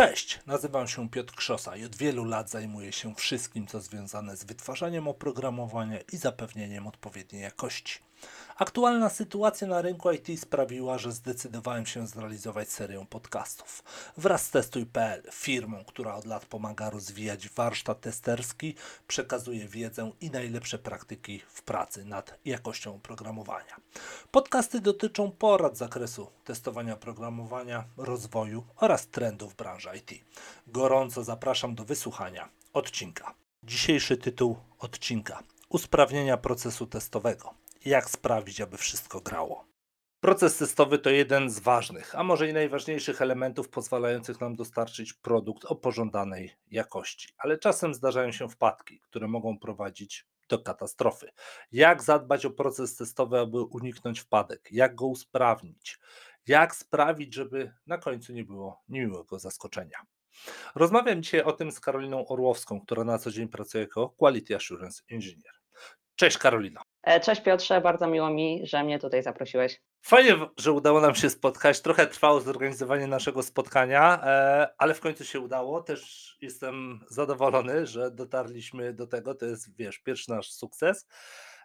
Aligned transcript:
Cześć, 0.00 0.38
nazywam 0.46 0.88
się 0.88 1.10
Piotr 1.10 1.34
Krzosa 1.34 1.76
i 1.76 1.84
od 1.84 1.96
wielu 1.96 2.24
lat 2.24 2.50
zajmuję 2.50 2.92
się 2.92 3.14
wszystkim, 3.14 3.66
co 3.66 3.80
związane 3.80 4.36
z 4.36 4.44
wytwarzaniem 4.44 5.08
oprogramowania 5.08 5.98
i 6.12 6.16
zapewnieniem 6.16 6.86
odpowiedniej 6.86 7.42
jakości. 7.42 7.98
Aktualna 8.60 9.08
sytuacja 9.08 9.66
na 9.66 9.82
rynku 9.82 10.10
IT 10.12 10.40
sprawiła, 10.40 10.98
że 10.98 11.12
zdecydowałem 11.12 11.86
się 11.86 12.06
zrealizować 12.06 12.68
serię 12.68 13.06
podcastów. 13.10 13.84
Wraz 14.16 14.46
z 14.46 14.50
Testuj.pl, 14.50 15.22
firmą, 15.32 15.84
która 15.86 16.14
od 16.14 16.24
lat 16.24 16.46
pomaga 16.46 16.90
rozwijać 16.90 17.48
warsztat 17.48 18.00
testerski, 18.00 18.74
przekazuje 19.06 19.68
wiedzę 19.68 20.10
i 20.20 20.30
najlepsze 20.30 20.78
praktyki 20.78 21.42
w 21.48 21.62
pracy 21.62 22.04
nad 22.04 22.38
jakością 22.44 22.94
oprogramowania. 22.94 23.76
Podcasty 24.30 24.80
dotyczą 24.80 25.30
porad 25.30 25.76
z 25.76 25.78
zakresu 25.78 26.30
testowania 26.44 26.94
oprogramowania, 26.94 27.84
rozwoju 27.96 28.64
oraz 28.76 29.06
trendów 29.06 29.54
branży 29.54 29.88
IT. 29.96 30.24
Gorąco 30.66 31.24
zapraszam 31.24 31.74
do 31.74 31.84
wysłuchania 31.84 32.48
odcinka. 32.72 33.34
Dzisiejszy 33.62 34.16
tytuł 34.16 34.56
odcinka: 34.78 35.42
Usprawnienia 35.68 36.36
procesu 36.36 36.86
testowego 36.86 37.60
jak 37.84 38.10
sprawić, 38.10 38.60
aby 38.60 38.76
wszystko 38.76 39.20
grało. 39.20 39.70
Proces 40.20 40.56
testowy 40.56 40.98
to 40.98 41.10
jeden 41.10 41.50
z 41.50 41.58
ważnych, 41.58 42.14
a 42.14 42.22
może 42.22 42.48
i 42.48 42.52
najważniejszych 42.52 43.22
elementów 43.22 43.68
pozwalających 43.68 44.40
nam 44.40 44.56
dostarczyć 44.56 45.12
produkt 45.12 45.64
o 45.64 45.74
pożądanej 45.74 46.52
jakości, 46.70 47.28
ale 47.38 47.58
czasem 47.58 47.94
zdarzają 47.94 48.32
się 48.32 48.48
wpadki, 48.48 49.00
które 49.00 49.28
mogą 49.28 49.58
prowadzić 49.58 50.26
do 50.48 50.58
katastrofy. 50.58 51.30
Jak 51.72 52.02
zadbać 52.02 52.46
o 52.46 52.50
proces 52.50 52.96
testowy, 52.96 53.38
aby 53.38 53.62
uniknąć 53.62 54.20
wpadek? 54.20 54.68
Jak 54.72 54.94
go 54.94 55.06
usprawnić? 55.06 55.98
Jak 56.46 56.74
sprawić, 56.74 57.34
żeby 57.34 57.72
na 57.86 57.98
końcu 57.98 58.32
nie 58.32 58.44
było 58.44 58.82
niemiłego 58.88 59.38
zaskoczenia? 59.38 59.98
Rozmawiam 60.74 61.22
dzisiaj 61.22 61.42
o 61.42 61.52
tym 61.52 61.72
z 61.72 61.80
Karoliną 61.80 62.26
Orłowską, 62.28 62.80
która 62.80 63.04
na 63.04 63.18
co 63.18 63.30
dzień 63.30 63.48
pracuje 63.48 63.84
jako 63.84 64.08
Quality 64.08 64.56
Assurance 64.56 65.02
Engineer. 65.10 65.54
Cześć 66.16 66.38
Karolina. 66.38 66.82
E, 67.02 67.20
cześć 67.20 67.42
Piotrze, 67.42 67.80
bardzo 67.80 68.06
miło 68.06 68.30
mi, 68.30 68.60
że 68.66 68.84
mnie 68.84 68.98
tutaj 68.98 69.22
zaprosiłeś. 69.22 69.82
Fajnie, 70.02 70.36
że 70.56 70.72
udało 70.72 71.00
nam 71.00 71.14
się 71.14 71.30
spotkać. 71.30 71.82
Trochę 71.82 72.06
trwało 72.06 72.40
zorganizowanie 72.40 73.06
naszego 73.06 73.42
spotkania, 73.42 74.22
e, 74.24 74.68
ale 74.78 74.94
w 74.94 75.00
końcu 75.00 75.24
się 75.24 75.40
udało. 75.40 75.82
Też 75.82 76.36
jestem 76.40 77.00
zadowolony, 77.08 77.86
że 77.86 78.10
dotarliśmy 78.10 78.92
do 78.94 79.06
tego. 79.06 79.34
To 79.34 79.46
jest, 79.46 79.76
wiesz, 79.76 79.98
pierwszy 79.98 80.30
nasz 80.30 80.52
sukces. 80.52 81.06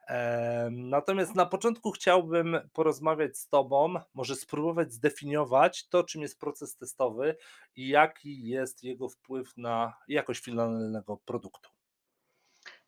E, 0.07 0.69
natomiast 0.71 1.35
na 1.35 1.45
początku 1.45 1.91
chciałbym 1.91 2.57
porozmawiać 2.73 3.37
z 3.37 3.49
Tobą, 3.49 3.93
może 4.13 4.35
spróbować 4.35 4.93
zdefiniować 4.93 5.87
to, 5.87 6.03
czym 6.03 6.21
jest 6.21 6.39
proces 6.39 6.77
testowy 6.77 7.35
i 7.75 7.87
jaki 7.87 8.47
jest 8.47 8.83
jego 8.83 9.09
wpływ 9.09 9.57
na 9.57 9.93
jakość 10.07 10.43
finalnego 10.43 11.17
produktu. 11.25 11.74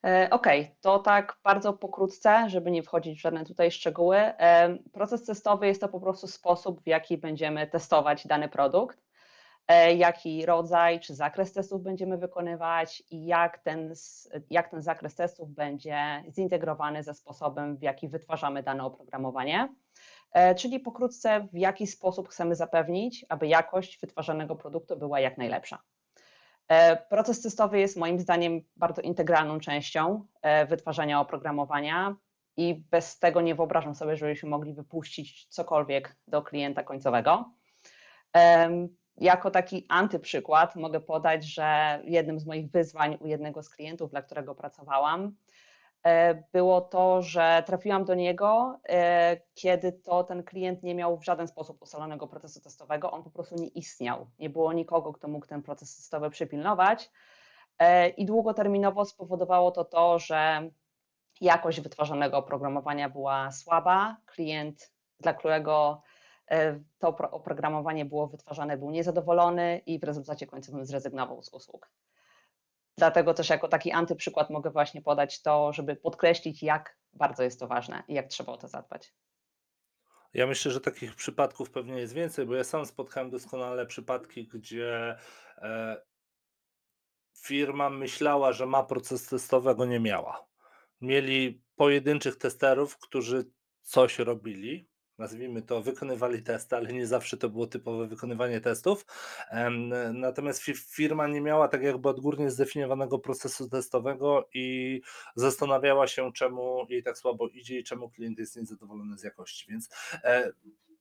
E, 0.05 0.29
okej, 0.31 0.61
okay, 0.61 0.75
to 0.81 0.99
tak 0.99 1.37
bardzo 1.43 1.73
pokrótce, 1.73 2.49
żeby 2.49 2.71
nie 2.71 2.83
wchodzić 2.83 3.19
w 3.19 3.21
żadne 3.21 3.45
tutaj 3.45 3.71
szczegóły. 3.71 4.17
E, 4.17 4.77
proces 4.93 5.25
testowy 5.25 5.67
jest 5.67 5.81
to 5.81 5.89
po 5.89 5.99
prostu 5.99 6.27
sposób, 6.27 6.81
w 6.81 6.87
jaki 6.87 7.17
będziemy 7.17 7.67
testować 7.67 8.27
dany 8.27 8.49
produkt, 8.49 9.01
e, 9.67 9.95
jaki 9.95 10.45
rodzaj 10.45 10.99
czy 10.99 11.15
zakres 11.15 11.53
testów 11.53 11.83
będziemy 11.83 12.17
wykonywać 12.17 13.03
i 13.11 13.25
jak 13.25 13.57
ten, 13.57 13.93
jak 14.49 14.71
ten 14.71 14.81
zakres 14.81 15.15
testów 15.15 15.49
będzie 15.49 16.23
zintegrowany 16.35 17.03
ze 17.03 17.13
sposobem, 17.13 17.77
w 17.77 17.81
jaki 17.81 18.07
wytwarzamy 18.07 18.63
dane 18.63 18.83
oprogramowanie. 18.83 19.75
Czyli 20.57 20.79
pokrótce, 20.79 21.47
w 21.53 21.57
jaki 21.57 21.87
sposób 21.87 22.29
chcemy 22.29 22.55
zapewnić, 22.55 23.25
aby 23.29 23.47
jakość 23.47 23.99
wytwarzanego 23.99 24.55
produktu 24.55 24.97
była 24.97 25.19
jak 25.19 25.37
najlepsza. 25.37 25.81
E, 26.67 26.97
proces 26.97 27.41
testowy 27.41 27.79
jest 27.79 27.97
moim 27.97 28.19
zdaniem 28.19 28.61
bardzo 28.75 29.01
integralną 29.01 29.59
częścią 29.59 30.25
e, 30.41 30.65
wytwarzania 30.65 31.21
oprogramowania 31.21 32.15
i 32.57 32.75
bez 32.91 33.19
tego 33.19 33.41
nie 33.41 33.55
wyobrażam 33.55 33.95
sobie, 33.95 34.17
żebyśmy 34.17 34.49
mogli 34.49 34.73
wypuścić 34.73 35.45
cokolwiek 35.49 36.17
do 36.27 36.41
klienta 36.41 36.83
końcowego. 36.83 37.53
Jako 39.17 39.51
taki 39.51 39.85
antyprzykład 39.89 40.75
mogę 40.75 40.99
podać, 40.99 41.45
że 41.45 41.99
jednym 42.03 42.39
z 42.39 42.45
moich 42.45 42.71
wyzwań 42.71 43.17
u 43.19 43.27
jednego 43.27 43.63
z 43.63 43.69
klientów, 43.69 44.11
dla 44.11 44.21
którego 44.21 44.55
pracowałam, 44.55 45.35
E, 45.46 45.46
było 46.53 46.81
to, 46.81 47.21
że 47.21 47.63
trafiłam 47.65 48.05
do 48.05 48.15
niego, 48.15 48.79
e, 48.89 49.37
kiedy 49.53 49.91
to 49.91 50.23
ten 50.23 50.43
klient 50.43 50.83
nie 50.83 50.95
miał 50.95 51.17
w 51.17 51.25
żaden 51.25 51.47
sposób 51.47 51.81
ustalonego 51.81 52.27
procesu 52.27 52.61
testowego, 52.61 53.11
on 53.11 53.23
po 53.23 53.29
prostu 53.29 53.55
nie 53.55 53.67
istniał. 53.67 54.27
Nie 54.39 54.49
było 54.49 54.73
nikogo, 54.73 55.13
kto 55.13 55.27
mógł 55.27 55.47
ten 55.47 55.63
proces 55.63 55.95
testowy 55.95 56.29
przypilnować. 56.29 57.11
E, 57.79 58.09
I 58.09 58.25
długoterminowo 58.25 59.05
spowodowało 59.05 59.71
to 59.71 59.85
to, 59.85 60.19
że 60.19 60.69
jakość 61.41 61.81
wytwarzanego 61.81 62.37
oprogramowania 62.37 63.09
była 63.09 63.51
słaba. 63.51 64.17
Klient, 64.25 64.91
dla 65.19 65.33
którego 65.33 66.01
to 66.99 67.17
oprogramowanie 67.31 68.05
było 68.05 68.27
wytwarzane, 68.27 68.77
był 68.77 68.91
niezadowolony 68.91 69.81
i 69.85 69.99
w 69.99 70.03
rezultacie 70.03 70.47
końcowym 70.47 70.85
zrezygnował 70.85 71.43
z 71.43 71.53
usług. 71.53 71.91
Dlatego 72.97 73.33
też 73.33 73.49
jako 73.49 73.67
taki 73.67 73.91
antyprzykład 73.91 74.49
mogę 74.49 74.69
właśnie 74.69 75.01
podać 75.01 75.41
to, 75.41 75.73
żeby 75.73 75.95
podkreślić, 75.95 76.63
jak 76.63 76.97
bardzo 77.13 77.43
jest 77.43 77.59
to 77.59 77.67
ważne 77.67 78.03
i 78.07 78.13
jak 78.13 78.27
trzeba 78.27 78.51
o 78.51 78.57
to 78.57 78.67
zadbać. 78.67 79.13
Ja 80.33 80.47
myślę, 80.47 80.71
że 80.71 80.81
takich 80.81 81.15
przypadków 81.15 81.71
pewnie 81.71 81.99
jest 81.99 82.13
więcej, 82.13 82.45
bo 82.45 82.55
ja 82.55 82.63
sam 82.63 82.85
spotkałem 82.85 83.29
doskonale 83.29 83.85
przypadki, 83.85 84.47
gdzie 84.47 85.17
e, 85.57 86.01
firma 87.37 87.89
myślała, 87.89 88.53
że 88.53 88.65
ma 88.65 88.83
proces 88.83 89.25
testowego, 89.27 89.85
nie 89.85 89.99
miała. 89.99 90.47
Mieli 91.01 91.63
pojedynczych 91.75 92.37
testerów, 92.37 92.97
którzy 92.97 93.51
coś 93.81 94.19
robili, 94.19 94.89
nazwijmy 95.17 95.61
to, 95.61 95.81
wykonywali 95.81 96.43
testy, 96.43 96.75
ale 96.75 96.93
nie 96.93 97.07
zawsze 97.07 97.37
to 97.37 97.49
było 97.49 97.67
typowe 97.67 98.07
wykonywanie 98.07 98.61
testów. 98.61 99.05
Natomiast 100.13 100.63
firma 100.75 101.27
nie 101.27 101.41
miała 101.41 101.67
tak 101.67 101.83
jakby 101.83 102.09
odgórnie 102.09 102.51
zdefiniowanego 102.51 103.19
procesu 103.19 103.69
testowego 103.69 104.49
i 104.53 105.01
zastanawiała 105.35 106.07
się, 106.07 106.33
czemu 106.33 106.85
jej 106.89 107.03
tak 107.03 107.17
słabo 107.17 107.47
idzie 107.47 107.79
i 107.79 107.83
czemu 107.83 108.09
klient 108.09 108.39
jest 108.39 108.55
niezadowolony 108.55 109.17
z 109.17 109.23
jakości. 109.23 109.65
Więc 109.69 109.89
e, 110.23 110.51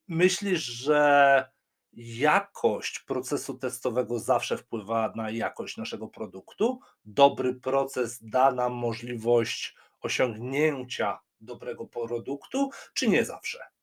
myślisz, 0.09 0.62
że 0.62 1.56
jakość 1.97 2.98
procesu 2.98 3.59
testowego 3.59 4.19
zawsze 4.19 4.56
wpływa 4.56 5.12
na 5.16 5.31
jakość 5.31 5.77
naszego 5.77 6.09
produktu. 6.09 6.81
Dobry 7.04 7.54
proces 7.54 8.19
da 8.22 8.53
nam 8.53 8.72
możliwość 8.72 9.77
osiągnięcia 10.00 11.19
dobrego 11.41 11.87
produktu, 11.87 12.71
czy 12.94 13.09
nie 13.09 13.25
zawsze? 13.25 13.75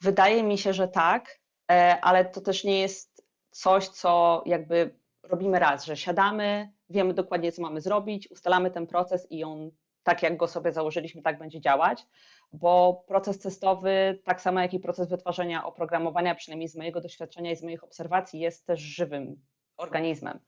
Wydaje 0.00 0.42
mi 0.42 0.58
się, 0.58 0.72
że 0.72 0.88
tak, 0.88 1.40
e, 1.70 2.00
ale 2.00 2.24
to 2.24 2.40
też 2.40 2.64
nie 2.64 2.80
jest 2.80 3.26
coś, 3.50 3.88
co 3.88 4.42
jakby 4.46 4.98
robimy 5.22 5.58
raz, 5.58 5.84
że 5.84 5.96
siadamy, 5.96 6.72
wiemy 6.90 7.14
dokładnie, 7.14 7.52
co 7.52 7.62
mamy 7.62 7.80
zrobić, 7.80 8.30
ustalamy 8.30 8.70
ten 8.70 8.86
proces 8.86 9.26
i 9.30 9.44
on 9.44 9.70
tak, 10.02 10.22
jak 10.22 10.36
go 10.36 10.48
sobie 10.48 10.72
założyliśmy, 10.72 11.22
tak 11.22 11.38
będzie 11.38 11.60
działać, 11.60 12.06
bo 12.52 13.04
proces 13.08 13.38
testowy, 13.38 14.20
tak 14.24 14.40
samo 14.40 14.60
jak 14.60 14.74
i 14.74 14.80
proces 14.80 15.08
wytwarzania 15.08 15.64
oprogramowania, 15.64 16.34
przynajmniej 16.34 16.68
z 16.68 16.76
mojego 16.76 17.00
doświadczenia 17.00 17.50
i 17.50 17.56
z 17.56 17.62
moich 17.62 17.84
obserwacji, 17.84 18.40
jest 18.40 18.66
też 18.66 18.80
żywym 18.80 19.42
organizmem. 19.76 20.40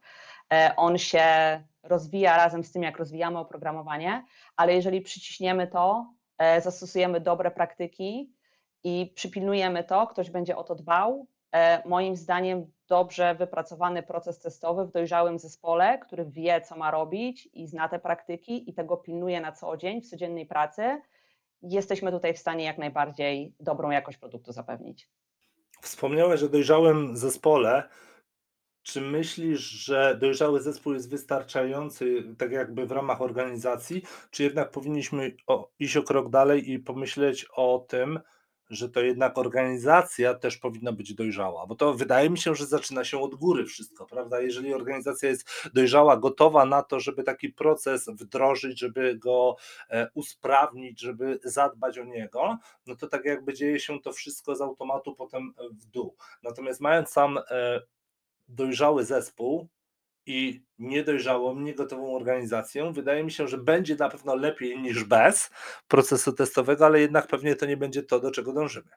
E, 0.53 0.73
on 0.77 0.97
się 0.97 1.23
rozwija 1.83 2.37
razem 2.37 2.63
z 2.63 2.71
tym, 2.71 2.83
jak 2.83 2.97
rozwijamy 2.97 3.39
oprogramowanie, 3.39 4.25
ale 4.55 4.73
jeżeli 4.73 5.01
przyciśniemy 5.01 5.67
to, 5.67 6.13
e, 6.37 6.61
zastosujemy 6.61 7.19
dobre 7.19 7.51
praktyki, 7.51 8.33
i 8.83 9.11
przypilnujemy 9.15 9.83
to, 9.83 10.07
ktoś 10.07 10.29
będzie 10.29 10.57
o 10.57 10.63
to 10.63 10.75
dbał. 10.75 11.27
E, 11.51 11.89
moim 11.89 12.15
zdaniem 12.15 12.71
dobrze 12.87 13.35
wypracowany 13.35 14.03
proces 14.03 14.39
testowy 14.39 14.85
w 14.85 14.91
dojrzałym 14.91 15.39
zespole, 15.39 15.99
który 15.99 16.25
wie, 16.25 16.61
co 16.61 16.77
ma 16.77 16.91
robić 16.91 17.49
i 17.53 17.67
zna 17.67 17.89
te 17.89 17.99
praktyki 17.99 18.69
i 18.69 18.73
tego 18.73 18.97
pilnuje 18.97 19.41
na 19.41 19.51
co 19.51 19.77
dzień 19.77 20.01
w 20.01 20.09
codziennej 20.09 20.45
pracy, 20.45 21.01
jesteśmy 21.61 22.11
tutaj 22.11 22.33
w 22.33 22.39
stanie 22.39 22.65
jak 22.65 22.77
najbardziej 22.77 23.55
dobrą 23.59 23.89
jakość 23.89 24.17
produktu 24.17 24.51
zapewnić. 24.51 25.09
Wspomniałeś 25.81 26.39
że 26.39 26.49
dojrzałym 26.49 27.17
zespole. 27.17 27.83
Czy 28.83 29.01
myślisz, 29.01 29.59
że 29.59 30.17
dojrzały 30.19 30.61
zespół 30.61 30.93
jest 30.93 31.09
wystarczający, 31.09 32.23
tak 32.37 32.51
jakby 32.51 32.85
w 32.85 32.91
ramach 32.91 33.21
organizacji, 33.21 34.03
czy 34.31 34.43
jednak 34.43 34.71
powinniśmy 34.71 35.35
iść 35.79 35.97
o 35.97 36.03
krok 36.03 36.29
dalej 36.29 36.71
i 36.71 36.79
pomyśleć 36.79 37.45
o 37.55 37.85
tym, 37.87 38.19
że 38.71 38.89
to 38.89 39.01
jednak 39.01 39.37
organizacja 39.37 40.33
też 40.33 40.57
powinna 40.57 40.91
być 40.91 41.13
dojrzała, 41.13 41.65
bo 41.67 41.75
to 41.75 41.93
wydaje 41.93 42.29
mi 42.29 42.37
się, 42.37 42.55
że 42.55 42.65
zaczyna 42.65 43.03
się 43.03 43.21
od 43.21 43.35
góry 43.35 43.65
wszystko, 43.65 44.05
prawda? 44.05 44.41
Jeżeli 44.41 44.73
organizacja 44.73 45.29
jest 45.29 45.69
dojrzała, 45.73 46.17
gotowa 46.17 46.65
na 46.65 46.83
to, 46.83 46.99
żeby 46.99 47.23
taki 47.23 47.49
proces 47.49 48.09
wdrożyć, 48.09 48.79
żeby 48.79 49.15
go 49.15 49.55
e, 49.89 50.09
usprawnić, 50.13 50.99
żeby 50.99 51.39
zadbać 51.43 51.97
o 51.97 52.03
niego, 52.03 52.57
no 52.87 52.95
to 52.95 53.07
tak 53.07 53.25
jakby 53.25 53.53
dzieje 53.53 53.79
się 53.79 54.01
to 54.01 54.13
wszystko 54.13 54.55
z 54.55 54.61
automatu 54.61 55.15
potem 55.15 55.53
w 55.71 55.85
dół. 55.85 56.15
Natomiast 56.43 56.81
mając 56.81 57.09
sam 57.09 57.37
e, 57.37 57.81
dojrzały 58.47 59.05
zespół, 59.05 59.67
i 60.25 60.63
niedojrzałą, 60.79 61.59
niegotową 61.59 62.15
organizacją. 62.15 62.93
Wydaje 62.93 63.23
mi 63.23 63.31
się, 63.31 63.47
że 63.47 63.57
będzie 63.57 63.95
na 63.95 64.09
pewno 64.09 64.35
lepiej 64.35 64.79
niż 64.79 65.03
bez 65.03 65.49
procesu 65.87 66.33
testowego, 66.33 66.85
ale 66.85 66.99
jednak 66.99 67.27
pewnie 67.27 67.55
to 67.55 67.65
nie 67.65 67.77
będzie 67.77 68.03
to, 68.03 68.19
do 68.19 68.31
czego 68.31 68.53
dążymy. 68.53 68.91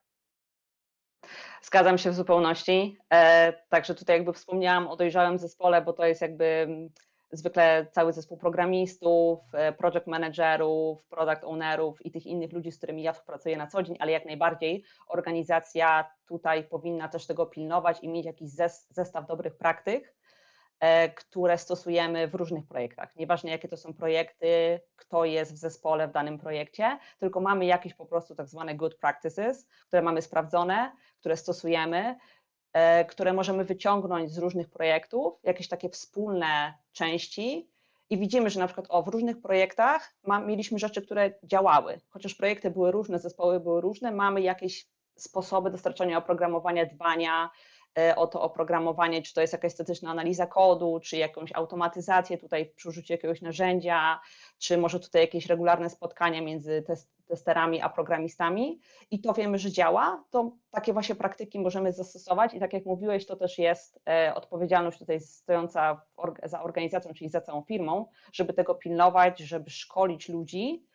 Zgadzam 1.62 1.98
się 1.98 2.10
w 2.10 2.14
zupełności. 2.14 2.98
E, 3.12 3.52
także 3.68 3.94
tutaj 3.94 4.16
jakby 4.16 4.32
wspomniałam 4.32 4.88
o 4.88 4.96
dojrzałym 4.96 5.38
zespole, 5.38 5.82
bo 5.82 5.92
to 5.92 6.06
jest 6.06 6.20
jakby 6.20 6.44
mm, 6.44 6.88
zwykle 7.32 7.86
cały 7.92 8.12
zespół 8.12 8.38
programistów, 8.38 9.40
e, 9.52 9.72
project 9.72 10.06
managerów, 10.06 11.06
product 11.06 11.44
ownerów 11.44 12.06
i 12.06 12.10
tych 12.10 12.26
innych 12.26 12.52
ludzi, 12.52 12.72
z 12.72 12.78
którymi 12.78 13.02
ja 13.02 13.12
współpracuję 13.12 13.56
na 13.56 13.66
co 13.66 13.82
dzień, 13.82 13.96
ale 14.00 14.12
jak 14.12 14.26
najbardziej 14.26 14.84
organizacja 15.08 16.10
tutaj 16.28 16.64
powinna 16.64 17.08
też 17.08 17.26
tego 17.26 17.46
pilnować 17.46 17.98
i 18.02 18.08
mieć 18.08 18.26
jakiś 18.26 18.50
zestaw 18.90 19.26
dobrych 19.26 19.56
praktyk, 19.56 20.14
które 21.16 21.58
stosujemy 21.58 22.28
w 22.28 22.34
różnych 22.34 22.66
projektach. 22.66 23.16
Nieważne 23.16 23.50
jakie 23.50 23.68
to 23.68 23.76
są 23.76 23.94
projekty, 23.94 24.80
kto 24.96 25.24
jest 25.24 25.54
w 25.54 25.56
zespole 25.56 26.08
w 26.08 26.12
danym 26.12 26.38
projekcie, 26.38 26.98
tylko 27.18 27.40
mamy 27.40 27.66
jakieś 27.66 27.94
po 27.94 28.06
prostu 28.06 28.34
tak 28.34 28.48
zwane 28.48 28.74
good 28.74 28.94
practices, 28.94 29.66
które 29.86 30.02
mamy 30.02 30.22
sprawdzone, 30.22 30.92
które 31.20 31.36
stosujemy, 31.36 32.16
e, 32.72 33.04
które 33.04 33.32
możemy 33.32 33.64
wyciągnąć 33.64 34.30
z 34.30 34.38
różnych 34.38 34.70
projektów, 34.70 35.34
jakieś 35.42 35.68
takie 35.68 35.88
wspólne 35.88 36.74
części 36.92 37.70
i 38.10 38.18
widzimy, 38.18 38.50
że 38.50 38.60
na 38.60 38.66
przykład 38.66 38.86
o, 38.88 39.02
w 39.02 39.08
różnych 39.08 39.42
projektach 39.42 40.14
mieliśmy 40.46 40.78
rzeczy, 40.78 41.02
które 41.02 41.32
działały. 41.42 42.00
Chociaż 42.08 42.34
projekty 42.34 42.70
były 42.70 42.92
różne, 42.92 43.18
zespoły 43.18 43.60
były 43.60 43.80
różne, 43.80 44.12
mamy 44.12 44.40
jakieś 44.40 44.86
sposoby 45.16 45.70
dostarczania 45.70 46.18
oprogramowania, 46.18 46.86
dbania, 46.86 47.50
E, 47.50 47.73
o 48.16 48.26
to 48.26 48.42
oprogramowanie, 48.42 49.22
czy 49.22 49.34
to 49.34 49.40
jest 49.40 49.52
jakaś 49.52 49.72
statyczna 49.72 50.10
analiza 50.10 50.46
kodu, 50.46 51.00
czy 51.02 51.16
jakąś 51.16 51.52
automatyzację 51.54 52.38
tutaj 52.38 52.72
przy 52.76 52.88
użyciu 52.88 53.12
jakiegoś 53.12 53.42
narzędzia, 53.42 54.20
czy 54.58 54.78
może 54.78 55.00
tutaj 55.00 55.22
jakieś 55.22 55.46
regularne 55.46 55.90
spotkania 55.90 56.42
między 56.42 56.82
test, 56.82 57.14
testerami 57.26 57.80
a 57.80 57.88
programistami. 57.88 58.80
I 59.10 59.20
to 59.20 59.32
wiemy, 59.32 59.58
że 59.58 59.70
działa, 59.70 60.24
to 60.30 60.56
takie 60.70 60.92
właśnie 60.92 61.14
praktyki 61.14 61.60
możemy 61.60 61.92
zastosować. 61.92 62.54
I 62.54 62.60
tak 62.60 62.72
jak 62.72 62.86
mówiłeś, 62.86 63.26
to 63.26 63.36
też 63.36 63.58
jest 63.58 64.00
e, 64.08 64.34
odpowiedzialność 64.34 64.98
tutaj 64.98 65.20
stojąca 65.20 66.02
za 66.44 66.62
organizacją, 66.62 67.14
czyli 67.14 67.30
za 67.30 67.40
całą 67.40 67.62
firmą, 67.62 68.06
żeby 68.32 68.52
tego 68.52 68.74
pilnować, 68.74 69.38
żeby 69.38 69.70
szkolić 69.70 70.28
ludzi 70.28 70.86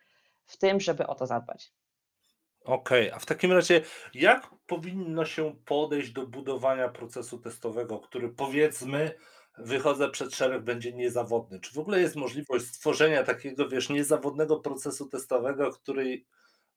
w 0.46 0.56
tym, 0.56 0.80
żeby 0.80 1.06
o 1.06 1.14
to 1.14 1.26
zadbać. 1.26 1.72
Okej, 2.64 3.10
a 3.10 3.18
w 3.18 3.26
takim 3.26 3.52
razie 3.52 3.82
jak 4.14 4.50
powinno 4.66 5.24
się 5.24 5.56
podejść 5.64 6.10
do 6.10 6.26
budowania 6.26 6.88
procesu 6.88 7.38
testowego, 7.38 7.98
który 7.98 8.28
powiedzmy, 8.28 9.14
wychodzę 9.58 10.10
przed 10.10 10.34
szereg, 10.34 10.62
będzie 10.62 10.92
niezawodny? 10.92 11.60
Czy 11.60 11.74
w 11.74 11.78
ogóle 11.78 12.00
jest 12.00 12.16
możliwość 12.16 12.66
stworzenia 12.66 13.22
takiego, 13.22 13.68
wiesz, 13.68 13.88
niezawodnego 13.88 14.60
procesu 14.60 15.08
testowego, 15.08 15.70
który 15.70 16.24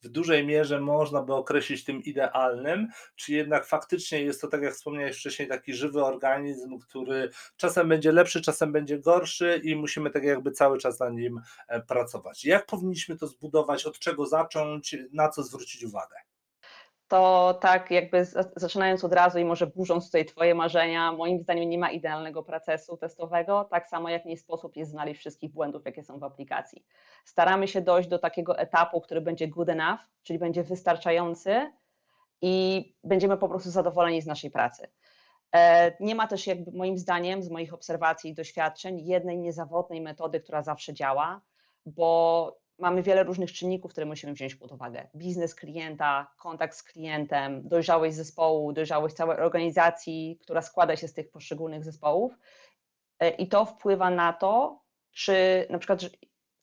w 0.03 0.09
dużej 0.09 0.45
mierze 0.45 0.81
można 0.81 1.21
by 1.21 1.33
określić 1.33 1.83
tym 1.83 2.03
idealnym, 2.03 2.87
czy 3.15 3.33
jednak 3.33 3.65
faktycznie 3.65 4.21
jest 4.21 4.41
to, 4.41 4.47
tak 4.47 4.61
jak 4.61 4.73
wspomniałeś 4.73 5.17
wcześniej, 5.17 5.47
taki 5.47 5.73
żywy 5.73 6.05
organizm, 6.05 6.79
który 6.79 7.29
czasem 7.57 7.89
będzie 7.89 8.11
lepszy, 8.11 8.41
czasem 8.41 8.71
będzie 8.71 8.99
gorszy 8.99 9.61
i 9.63 9.75
musimy 9.75 10.09
tak 10.09 10.23
jakby 10.23 10.51
cały 10.51 10.77
czas 10.77 10.99
na 10.99 11.09
nim 11.09 11.41
e, 11.67 11.81
pracować. 11.81 12.45
Jak 12.45 12.65
powinniśmy 12.65 13.17
to 13.17 13.27
zbudować, 13.27 13.85
od 13.85 13.99
czego 13.99 14.25
zacząć, 14.25 14.95
na 15.11 15.29
co 15.29 15.43
zwrócić 15.43 15.83
uwagę? 15.83 16.15
To 17.13 17.53
tak 17.61 17.91
jakby 17.91 18.25
zaczynając 18.55 19.03
od 19.03 19.13
razu 19.13 19.39
i 19.39 19.45
może 19.45 19.67
burząc 19.67 20.05
tutaj 20.05 20.25
Twoje 20.25 20.55
marzenia, 20.55 21.11
moim 21.11 21.39
zdaniem 21.39 21.69
nie 21.69 21.77
ma 21.77 21.91
idealnego 21.91 22.43
procesu 22.43 22.97
testowego, 22.97 23.63
tak 23.63 23.87
samo 23.87 24.09
jak 24.09 24.25
nie 24.25 24.37
sposób 24.37 24.75
jest 24.75 24.91
znaleźć 24.91 25.19
wszystkich 25.19 25.51
błędów, 25.51 25.85
jakie 25.85 26.03
są 26.03 26.19
w 26.19 26.23
aplikacji. 26.23 26.85
Staramy 27.25 27.67
się 27.67 27.81
dojść 27.81 28.09
do 28.09 28.19
takiego 28.19 28.57
etapu, 28.57 29.01
który 29.01 29.21
będzie 29.21 29.47
good 29.47 29.69
enough, 29.69 29.99
czyli 30.23 30.39
będzie 30.39 30.63
wystarczający 30.63 31.71
i 32.41 32.85
będziemy 33.03 33.37
po 33.37 33.49
prostu 33.49 33.69
zadowoleni 33.69 34.21
z 34.21 34.25
naszej 34.25 34.51
pracy. 34.51 34.87
E, 35.55 35.91
nie 35.99 36.15
ma 36.15 36.27
też 36.27 36.47
jakby 36.47 36.71
moim 36.71 36.97
zdaniem, 36.97 37.43
z 37.43 37.49
moich 37.49 37.73
obserwacji 37.73 38.31
i 38.31 38.33
doświadczeń, 38.33 38.99
jednej 38.99 39.37
niezawodnej 39.37 40.01
metody, 40.01 40.39
która 40.39 40.63
zawsze 40.63 40.93
działa, 40.93 41.41
bo 41.85 42.62
mamy 42.79 43.03
wiele 43.03 43.23
różnych 43.23 43.53
czynników, 43.53 43.91
które 43.91 44.05
musimy 44.05 44.33
wziąć 44.33 44.55
pod 44.55 44.71
uwagę. 44.71 45.07
Biznes 45.15 45.55
klienta, 45.55 46.31
kontakt 46.37 46.75
z 46.75 46.83
klientem, 46.83 47.67
dojrzałość 47.67 48.15
zespołu, 48.15 48.73
dojrzałość 48.73 49.15
całej 49.15 49.37
organizacji, 49.37 50.39
która 50.41 50.61
składa 50.61 50.95
się 50.95 51.07
z 51.07 51.13
tych 51.13 51.31
poszczególnych 51.31 51.83
zespołów. 51.83 52.37
E, 53.19 53.29
I 53.29 53.47
to 53.47 53.65
wpływa 53.65 54.09
na 54.09 54.33
to, 54.33 54.81
czy 55.11 55.67
na 55.69 55.77
przykład 55.77 55.99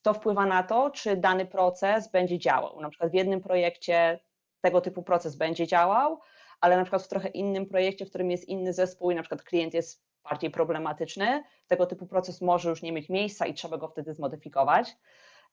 to 0.02 0.14
wpływa 0.14 0.46
na 0.46 0.62
to, 0.62 0.90
czy 0.90 1.16
dany 1.16 1.46
proces 1.46 2.10
będzie 2.10 2.38
działał. 2.38 2.80
Na 2.80 2.90
przykład 2.90 3.10
w 3.10 3.14
jednym 3.14 3.40
projekcie 3.40 4.20
tego 4.60 4.80
typu 4.80 5.02
proces 5.02 5.36
będzie 5.36 5.66
działał, 5.66 6.20
ale 6.60 6.76
na 6.76 6.82
przykład 6.82 7.02
w 7.02 7.08
trochę 7.08 7.28
innym 7.28 7.66
projekcie, 7.66 8.06
w 8.06 8.08
którym 8.08 8.30
jest 8.30 8.48
inny 8.48 8.72
zespół 8.72 9.10
i 9.10 9.14
na 9.14 9.22
przykład 9.22 9.42
klient 9.42 9.74
jest 9.74 10.04
bardziej 10.24 10.50
problematyczny, 10.50 11.42
tego 11.66 11.86
typu 11.86 12.06
proces 12.06 12.40
może 12.40 12.70
już 12.70 12.82
nie 12.82 12.92
mieć 12.92 13.08
miejsca 13.08 13.46
i 13.46 13.54
trzeba 13.54 13.78
go 13.78 13.88
wtedy 13.88 14.14
zmodyfikować. 14.14 14.96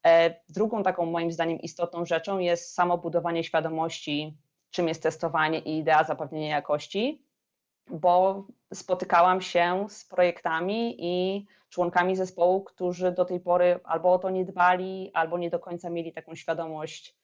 E, 0.06 0.36
drugą 0.50 0.84
taką 0.84 1.06
moim 1.06 1.32
zdaniem 1.32 1.60
istotną 1.60 2.06
rzeczą 2.06 2.40
jest 2.40 2.74
samo 2.74 2.98
budowanie 2.98 3.44
świadomości, 3.44 4.38
czym 4.72 4.88
jest 4.88 5.04
testowanie 5.04 5.60
i 5.60 5.78
idea 5.78 6.04
zapewnienia 6.04 6.56
jakości, 6.56 7.22
bo 7.90 8.46
spotykałam 8.74 9.42
się 9.42 9.86
z 9.90 10.06
projektami 10.06 10.96
i 11.00 11.46
członkami 11.70 12.16
zespołu, 12.16 12.64
którzy 12.64 13.12
do 13.12 13.26
tej 13.26 13.40
pory 13.40 13.80
albo 13.84 14.14
o 14.14 14.20
to 14.20 14.30
nie 14.30 14.46
dbali, 14.46 15.12
albo 15.14 15.38
nie 15.38 15.50
do 15.50 15.60
końca 15.60 15.90
mieli 15.90 16.14
taką 16.14 16.36
świadomość 16.36 17.16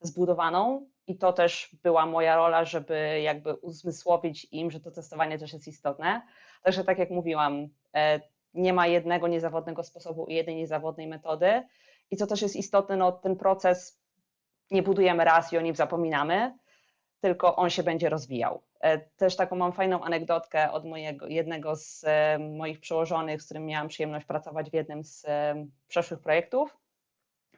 zbudowaną. 0.00 0.86
I 1.06 1.18
to 1.18 1.32
też 1.32 1.76
była 1.82 2.06
moja 2.06 2.36
rola, 2.36 2.64
żeby 2.64 3.20
jakby 3.20 3.54
uzmysłowić 3.54 4.46
im, 4.52 4.70
że 4.70 4.80
to 4.80 4.90
testowanie 4.90 5.38
też 5.38 5.52
jest 5.52 5.68
istotne. 5.68 6.22
Także 6.62 6.84
tak 6.84 6.98
jak 6.98 7.10
mówiłam, 7.10 7.68
e, 7.94 8.20
nie 8.54 8.72
ma 8.72 8.86
jednego 8.86 9.28
niezawodnego 9.28 9.82
sposobu 9.82 10.26
i 10.26 10.34
jednej 10.34 10.56
niezawodnej 10.56 11.06
metody. 11.06 11.62
I 12.10 12.16
co 12.16 12.26
też 12.26 12.42
jest 12.42 12.56
istotne, 12.56 12.96
no, 12.96 13.12
ten 13.12 13.36
proces 13.36 14.00
nie 14.70 14.82
budujemy 14.82 15.24
raz 15.24 15.52
i 15.52 15.58
o 15.58 15.60
nim 15.60 15.74
zapominamy, 15.74 16.54
tylko 17.20 17.56
on 17.56 17.70
się 17.70 17.82
będzie 17.82 18.08
rozwijał. 18.08 18.62
E, 18.80 18.98
też 18.98 19.36
taką 19.36 19.56
mam 19.56 19.72
fajną 19.72 20.02
anegdotkę 20.02 20.72
od 20.72 20.84
mojego, 20.84 21.26
jednego 21.26 21.76
z 21.76 22.04
e, 22.04 22.38
moich 22.38 22.80
przełożonych, 22.80 23.42
z 23.42 23.44
którym 23.44 23.66
miałam 23.66 23.88
przyjemność 23.88 24.26
pracować 24.26 24.70
w 24.70 24.74
jednym 24.74 25.04
z 25.04 25.24
e, 25.24 25.66
przeszłych 25.88 26.20
projektów, 26.20 26.76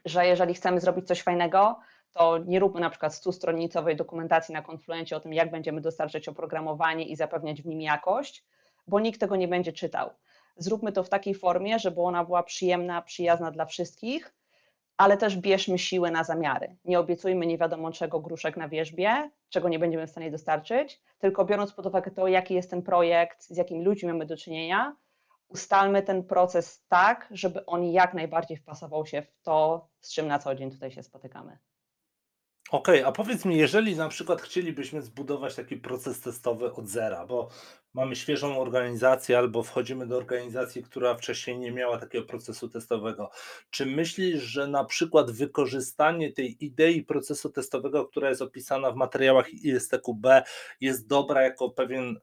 że 0.04 0.26
jeżeli 0.26 0.54
chcemy 0.54 0.80
zrobić 0.80 1.06
coś 1.06 1.22
fajnego, 1.22 1.80
to 2.12 2.38
nie 2.38 2.58
róbmy 2.60 2.80
na 2.80 2.90
przykład 2.90 3.14
stustronicowej 3.14 3.96
dokumentacji 3.96 4.54
na 4.54 4.62
Confluencie 4.62 5.16
o 5.16 5.20
tym, 5.20 5.32
jak 5.32 5.50
będziemy 5.50 5.80
dostarczać 5.80 6.28
oprogramowanie 6.28 7.04
i 7.04 7.16
zapewniać 7.16 7.62
w 7.62 7.66
nim 7.66 7.80
jakość, 7.80 8.44
bo 8.86 9.00
nikt 9.00 9.20
tego 9.20 9.36
nie 9.36 9.48
będzie 9.48 9.72
czytał. 9.72 10.10
Zróbmy 10.56 10.92
to 10.92 11.02
w 11.02 11.08
takiej 11.08 11.34
formie, 11.34 11.78
żeby 11.78 12.00
ona 12.00 12.24
była 12.24 12.42
przyjemna, 12.42 13.02
przyjazna 13.02 13.50
dla 13.50 13.66
wszystkich, 13.66 14.34
ale 14.96 15.16
też 15.16 15.36
bierzmy 15.36 15.78
siłę 15.78 16.10
na 16.10 16.24
zamiary. 16.24 16.76
Nie 16.84 16.98
obiecujmy 17.00 17.46
nie 17.46 17.58
wiadomo 17.58 17.92
czego 17.92 18.20
gruszek 18.20 18.56
na 18.56 18.68
wierzbie, 18.68 19.30
czego 19.48 19.68
nie 19.68 19.78
będziemy 19.78 20.06
w 20.06 20.10
stanie 20.10 20.30
dostarczyć, 20.30 21.00
tylko 21.18 21.44
biorąc 21.44 21.72
pod 21.72 21.86
uwagę 21.86 22.10
to, 22.10 22.28
jaki 22.28 22.54
jest 22.54 22.70
ten 22.70 22.82
projekt, 22.82 23.42
z 23.42 23.56
jakimi 23.56 23.84
ludźmi 23.84 24.08
mamy 24.08 24.26
do 24.26 24.36
czynienia, 24.36 24.96
ustalmy 25.48 26.02
ten 26.02 26.24
proces 26.24 26.84
tak, 26.88 27.28
żeby 27.30 27.66
on 27.66 27.84
jak 27.84 28.14
najbardziej 28.14 28.56
wpasował 28.56 29.06
się 29.06 29.22
w 29.22 29.42
to, 29.42 29.88
z 30.00 30.12
czym 30.12 30.26
na 30.26 30.38
co 30.38 30.54
dzień 30.54 30.70
tutaj 30.70 30.90
się 30.90 31.02
spotykamy. 31.02 31.58
Okej, 32.70 33.02
a 33.02 33.12
powiedz 33.12 33.44
mi, 33.44 33.58
jeżeli 33.58 33.96
na 33.96 34.08
przykład 34.08 34.42
chcielibyśmy 34.42 35.02
zbudować 35.02 35.54
taki 35.54 35.76
proces 35.76 36.20
testowy 36.20 36.72
od 36.72 36.88
zera, 36.88 37.26
bo 37.26 37.48
mamy 37.94 38.16
świeżą 38.16 38.60
organizację 38.60 39.38
albo 39.38 39.62
wchodzimy 39.62 40.06
do 40.06 40.16
organizacji, 40.16 40.82
która 40.82 41.14
wcześniej 41.14 41.58
nie 41.58 41.72
miała 41.72 41.98
takiego 41.98 42.24
procesu 42.24 42.68
testowego. 42.68 43.30
Czy 43.70 43.86
myślisz, 43.86 44.42
że 44.42 44.66
na 44.66 44.84
przykład 44.84 45.30
wykorzystanie 45.30 46.32
tej 46.32 46.64
idei 46.64 47.02
procesu 47.02 47.50
testowego, 47.50 48.06
która 48.06 48.28
jest 48.28 48.42
opisana 48.42 48.90
w 48.90 48.96
materiałach 48.96 49.54
ISTQB, 49.54 50.26
jest 50.80 51.06
dobra 51.06 51.42
jako 51.42 51.70
pewien 51.70 52.20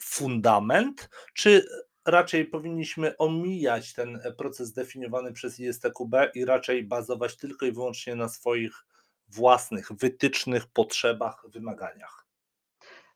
fundament, 0.00 1.10
czy 1.34 1.66
raczej 2.06 2.44
powinniśmy 2.46 3.16
omijać 3.16 3.94
ten 3.94 4.20
proces 4.38 4.72
definiowany 4.72 5.32
przez 5.32 5.60
ISTQB 5.60 6.14
i 6.34 6.44
raczej 6.44 6.84
bazować 6.84 7.36
tylko 7.36 7.66
i 7.66 7.72
wyłącznie 7.72 8.14
na 8.14 8.28
swoich 8.28 8.89
własnych 9.30 9.92
wytycznych, 9.92 10.66
potrzebach, 10.66 11.46
wymaganiach? 11.48 12.26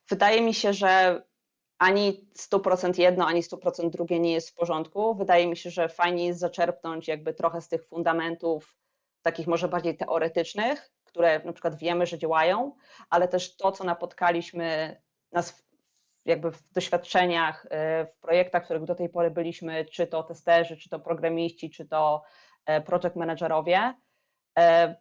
Wydaje 0.09 0.43
mi 0.43 0.55
się, 0.55 0.73
że 0.73 1.23
ani 1.79 2.29
100% 2.39 2.99
jedno, 2.99 3.27
ani 3.27 3.43
100% 3.43 3.91
drugie 3.91 4.21
nie 4.21 4.33
jest 4.33 4.51
w 4.51 4.55
porządku. 4.55 5.15
Wydaje 5.15 5.47
mi 5.47 5.57
się, 5.57 5.71
że 5.71 5.89
fajnie 5.89 6.27
jest 6.27 6.41
zaczerpnąć 6.41 7.09
jakby 7.09 7.35
trochę 7.35 7.61
z 7.61 7.69
tych 7.69 7.85
fundamentów, 7.85 8.77
takich 9.23 9.47
może 9.47 9.69
bardziej 9.69 9.97
teoretycznych, 9.97 10.91
które 11.05 11.41
na 11.45 11.53
przykład 11.53 11.79
wiemy, 11.79 12.07
że 12.07 12.19
działają, 12.19 12.77
ale 13.11 13.29
też 13.29 13.57
to, 13.57 13.73
co 13.73 13.85
napotkaliśmy 13.85 14.97
nas 15.33 15.65
jakby 16.25 16.51
w 16.51 16.73
doświadczeniach, 16.73 17.65
y, 17.65 17.69
w 18.07 18.21
projektach, 18.21 18.63
w 18.63 18.65
których 18.65 18.85
do 18.85 18.95
tej 18.95 19.09
pory 19.09 19.31
byliśmy, 19.31 19.85
czy 19.85 20.07
to 20.07 20.23
testerzy, 20.23 20.77
czy 20.77 20.89
to 20.89 21.01
programiści, 21.01 21.71
czy 21.71 21.87
to 21.87 22.23
e, 22.67 22.81
project 22.81 23.17
managerowie, 23.17 23.95
e, 24.59 24.97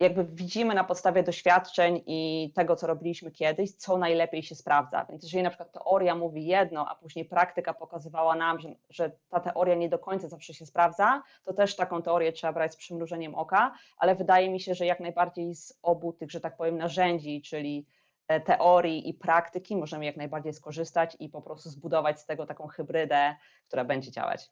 jakby 0.00 0.24
widzimy 0.24 0.74
na 0.74 0.84
podstawie 0.84 1.22
doświadczeń 1.22 2.02
i 2.06 2.52
tego, 2.54 2.76
co 2.76 2.86
robiliśmy 2.86 3.30
kiedyś, 3.30 3.72
co 3.72 3.98
najlepiej 3.98 4.42
się 4.42 4.54
sprawdza. 4.54 5.06
Więc 5.10 5.22
jeżeli 5.22 5.42
na 5.42 5.50
przykład 5.50 5.72
teoria 5.72 6.14
mówi 6.14 6.46
jedno, 6.46 6.88
a 6.88 6.94
później 6.94 7.24
praktyka 7.24 7.74
pokazywała 7.74 8.36
nam, 8.36 8.60
że, 8.60 8.68
że, 8.90 9.10
ta 9.28 9.40
teoria 9.40 9.74
nie 9.74 9.88
do 9.88 9.98
końca 9.98 10.28
zawsze 10.28 10.54
się 10.54 10.66
sprawdza, 10.66 11.22
to 11.44 11.52
też 11.52 11.76
taką 11.76 12.02
teorię 12.02 12.32
trzeba 12.32 12.52
brać 12.52 12.72
z 12.72 12.76
przymrużeniem 12.76 13.34
oka, 13.34 13.74
ale 13.96 14.14
wydaje 14.14 14.50
mi 14.50 14.60
się, 14.60 14.74
że 14.74 14.86
jak 14.86 15.00
najbardziej 15.00 15.54
z 15.54 15.78
obu 15.82 16.12
tych, 16.12 16.30
że 16.30 16.40
tak 16.40 16.56
powiem, 16.56 16.78
narzędzi, 16.78 17.42
czyli 17.42 17.86
e, 18.28 18.40
teorii 18.40 19.08
i 19.08 19.14
praktyki 19.14 19.76
możemy 19.76 20.04
jak 20.04 20.16
najbardziej 20.16 20.52
skorzystać 20.52 21.16
i 21.20 21.28
po 21.28 21.42
prostu 21.42 21.68
zbudować 21.68 22.20
z 22.20 22.26
tego 22.26 22.46
taką 22.46 22.66
hybrydę, 22.66 23.34
która 23.66 23.84
będzie 23.84 24.10
działać. 24.10 24.50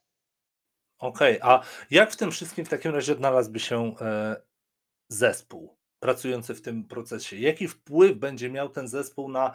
Okej, 0.99 1.41
okay, 1.41 1.53
a 1.53 1.61
jak 1.91 2.11
w 2.11 2.15
tym 2.15 2.31
wszystkim 2.31 2.65
w 2.65 2.69
takim 2.69 2.95
razie 2.95 3.13
odnalazłby 3.13 3.59
się 3.59 3.95
e, 4.01 4.35
zespół 5.13 5.77
pracujący 5.99 6.55
w 6.55 6.61
tym 6.61 6.83
procesie? 6.83 7.37
Jaki 7.37 7.67
wpływ 7.67 8.17
będzie 8.17 8.49
miał 8.49 8.69
ten 8.69 8.87
zespół 8.87 9.29
na, 9.29 9.53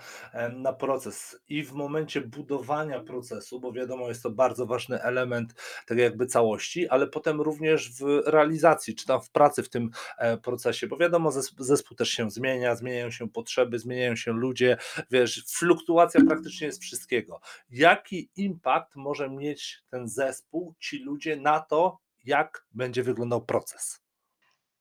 na 0.53 0.73
proces 0.73 1.41
i 1.49 1.63
w 1.63 1.73
momencie 1.73 2.21
budowania 2.21 3.01
procesu, 3.01 3.61
bo 3.61 3.73
wiadomo, 3.73 4.09
jest 4.09 4.23
to 4.23 4.31
bardzo 4.31 4.67
ważny 4.67 5.03
element 5.03 5.55
tak 5.87 5.99
jakby 5.99 6.27
całości, 6.27 6.89
ale 6.89 7.07
potem 7.07 7.41
również 7.41 7.93
w 7.93 8.23
realizacji, 8.27 8.95
czy 8.95 9.07
tam 9.07 9.21
w 9.21 9.31
pracy 9.31 9.63
w 9.63 9.69
tym 9.69 9.91
e, 10.19 10.37
procesie, 10.37 10.87
bo 10.87 10.97
wiadomo, 10.97 11.31
zespół, 11.33 11.67
zespół 11.67 11.97
też 11.97 12.11
się 12.11 12.31
zmienia, 12.31 12.77
zmieniają 12.77 13.11
się 13.11 13.31
potrzeby, 13.31 13.79
zmieniają 13.79 14.17
się 14.17 14.33
ludzie, 14.33 14.77
wiesz, 15.11 15.45
fluktuacja 15.49 16.21
praktycznie 16.29 16.67
jest 16.67 16.83
wszystkiego. 16.83 17.41
Jaki 17.71 18.31
impact 18.37 18.97
może 18.97 19.31
mieć 19.31 19.83
ten 19.91 20.09
zespół, 20.09 20.75
ci 20.79 20.99
ludzie 20.99 21.37
na 21.37 21.61
to, 21.61 21.99
jak 22.25 22.67
będzie 22.73 23.03
wyglądał 23.03 23.45
proces? 23.45 24.08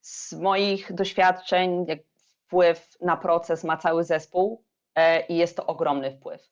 Z 0.00 0.32
moich 0.32 0.92
doświadczeń 0.92 1.86
wpływ 2.48 2.96
na 3.00 3.16
proces 3.16 3.64
ma 3.64 3.76
cały 3.76 4.04
zespół 4.04 4.64
e, 4.94 5.26
i 5.26 5.36
jest 5.36 5.56
to 5.56 5.66
ogromny 5.66 6.10
wpływ, 6.10 6.50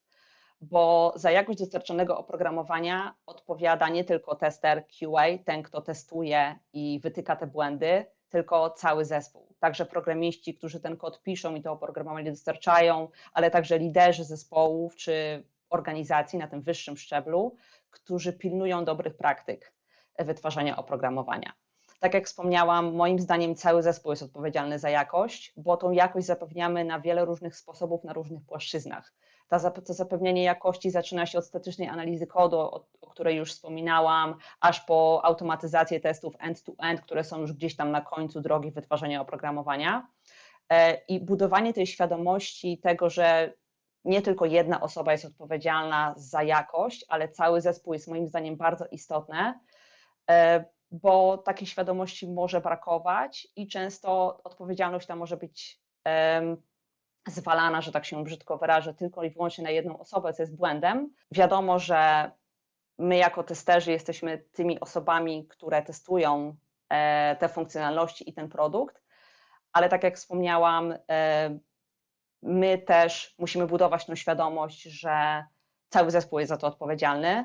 bo 0.61 1.13
za 1.17 1.31
jakość 1.31 1.59
dostarczonego 1.59 2.19
oprogramowania 2.19 3.15
odpowiada 3.27 3.89
nie 3.89 4.05
tylko 4.05 4.35
tester 4.35 4.85
QA, 4.87 5.25
ten 5.45 5.63
kto 5.63 5.81
testuje 5.83 6.59
i 6.73 7.01
wytyka 7.03 7.37
te 7.37 7.47
błędy, 7.47 8.07
tylko 8.29 8.71
cały 8.71 9.05
zespół. 9.05 9.55
Także 9.59 9.87
programiści, 9.87 10.55
którzy 10.55 10.81
ten 10.81 10.97
kod 10.97 11.23
piszą 11.23 11.55
i 11.55 11.63
to 11.63 11.73
oprogramowanie 11.73 12.31
dostarczają, 12.31 13.09
ale 13.33 13.51
także 13.51 13.79
liderzy 13.79 14.25
zespołów 14.25 14.97
czy 14.97 15.45
organizacji 15.71 16.39
na 16.39 16.49
tym 16.49 16.63
wyższym 16.63 16.97
szczeblu, 16.97 17.57
którzy 17.91 18.33
pilnują 18.33 18.85
dobrych 18.85 19.17
praktyk 19.17 19.73
wytwarzania 20.19 20.77
oprogramowania. 20.77 21.53
Tak 22.07 22.15
jak 22.15 22.27
wspomniałam, 22.27 22.95
moim 22.95 23.19
zdaniem 23.19 23.55
cały 23.55 23.83
zespół 23.83 24.13
jest 24.13 24.23
odpowiedzialny 24.23 24.79
za 24.79 24.91
jakość, 24.91 25.53
bo 25.57 25.77
tą 25.77 25.91
jakość 25.91 26.27
zapewniamy 26.27 26.85
na 26.85 27.01
wiele 27.01 27.25
różnych 27.25 27.57
sposobów, 27.57 28.05
na 28.05 28.13
różnych 28.13 28.45
płaszczyznach. 28.45 29.13
Ta, 29.49 29.71
to 29.71 29.95
zapewnienie 29.95 30.43
jakości 30.43 30.91
zaczyna 30.91 31.27
się 31.27 31.39
od 31.39 31.47
statycznej 31.47 31.89
analizy 31.89 32.27
kodu, 32.27 32.59
o, 32.59 32.87
o 33.01 33.07
której 33.07 33.37
już 33.37 33.53
wspominałam, 33.53 34.35
aż 34.61 34.81
po 34.81 35.21
automatyzację 35.25 36.01
testów 36.01 36.35
end-to-end, 36.39 37.01
które 37.01 37.25
są 37.25 37.41
już 37.41 37.53
gdzieś 37.53 37.77
tam 37.77 37.91
na 37.91 38.01
końcu 38.01 38.41
drogi 38.41 38.71
wytwarzania 38.71 39.21
oprogramowania. 39.21 40.07
E, 40.73 40.95
I 41.09 41.21
budowanie 41.21 41.73
tej 41.73 41.87
świadomości 41.87 42.79
tego, 42.79 43.11
że 43.11 43.53
nie 44.05 44.23
tylko 44.23 44.45
jedna 44.45 44.81
osoba 44.81 45.13
jest 45.13 45.25
odpowiedzialna 45.25 46.15
za 46.17 46.43
jakość, 46.43 47.05
ale 47.09 47.29
cały 47.29 47.61
zespół 47.61 47.93
jest 47.93 48.09
moim 48.09 48.29
zdaniem 48.29 48.57
bardzo 48.57 48.87
istotne, 48.87 49.61
e, 50.31 50.76
bo 51.03 51.39
takiej 51.39 51.67
świadomości 51.67 52.29
może 52.29 52.61
brakować 52.61 53.49
i 53.57 53.69
często 53.69 54.41
odpowiedzialność 54.45 55.07
ta 55.07 55.17
może 55.17 55.37
być 55.37 55.81
um, 56.05 56.57
zwalana, 57.27 57.81
że 57.81 57.93
tak 57.93 58.05
się 58.05 58.25
brzydko 58.25 58.59
wyrażę, 58.59 58.95
tylko 58.95 59.23
i 59.23 59.31
wyłącznie 59.31 59.65
na 59.65 59.71
jedną 59.71 59.99
osobę, 59.99 60.33
co 60.33 60.43
jest 60.43 60.57
błędem. 60.57 61.15
Wiadomo, 61.31 61.79
że 61.79 62.31
my 62.99 63.17
jako 63.17 63.43
testerzy 63.43 63.93
jesteśmy 63.93 64.39
tymi 64.39 64.81
osobami, 64.81 65.47
które 65.49 65.83
testują 65.83 66.57
e, 66.89 67.37
te 67.37 67.49
funkcjonalności 67.49 68.31
i 68.31 68.33
ten 68.33 68.49
produkt, 68.49 69.03
ale 69.73 69.89
tak 69.89 70.03
jak 70.03 70.17
wspomniałam, 70.17 70.95
e, 71.11 71.59
my 72.43 72.79
też 72.79 73.35
musimy 73.39 73.67
budować 73.67 74.07
tą 74.07 74.15
świadomość, 74.15 74.83
że 74.83 75.45
cały 75.89 76.11
zespół 76.11 76.39
jest 76.39 76.49
za 76.49 76.57
to 76.57 76.67
odpowiedzialny 76.67 77.45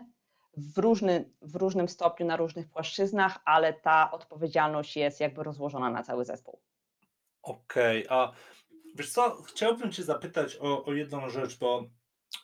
w, 0.58 0.78
różny, 0.78 1.30
w 1.42 1.56
różnym 1.56 1.90
stopniu 1.90 2.26
na 2.26 2.36
różnych 2.36 2.70
płaszczyznach, 2.70 3.40
ale 3.46 3.74
ta 3.74 4.12
odpowiedzialność 4.12 4.98
jest 4.98 5.20
jakby 5.20 5.44
rozłożona 5.44 5.90
na 5.90 6.04
cały 6.04 6.26
zespół. 6.26 6.60
Okej, 7.42 8.08
okay, 8.08 8.18
a 8.18 8.32
wiesz 8.96 9.12
co, 9.12 9.42
chciałbym 9.42 9.92
Cię 9.92 10.04
zapytać 10.04 10.58
o, 10.62 10.86
o 10.86 10.94
jedną 10.94 11.30
rzecz, 11.30 11.60
bo 11.60 11.84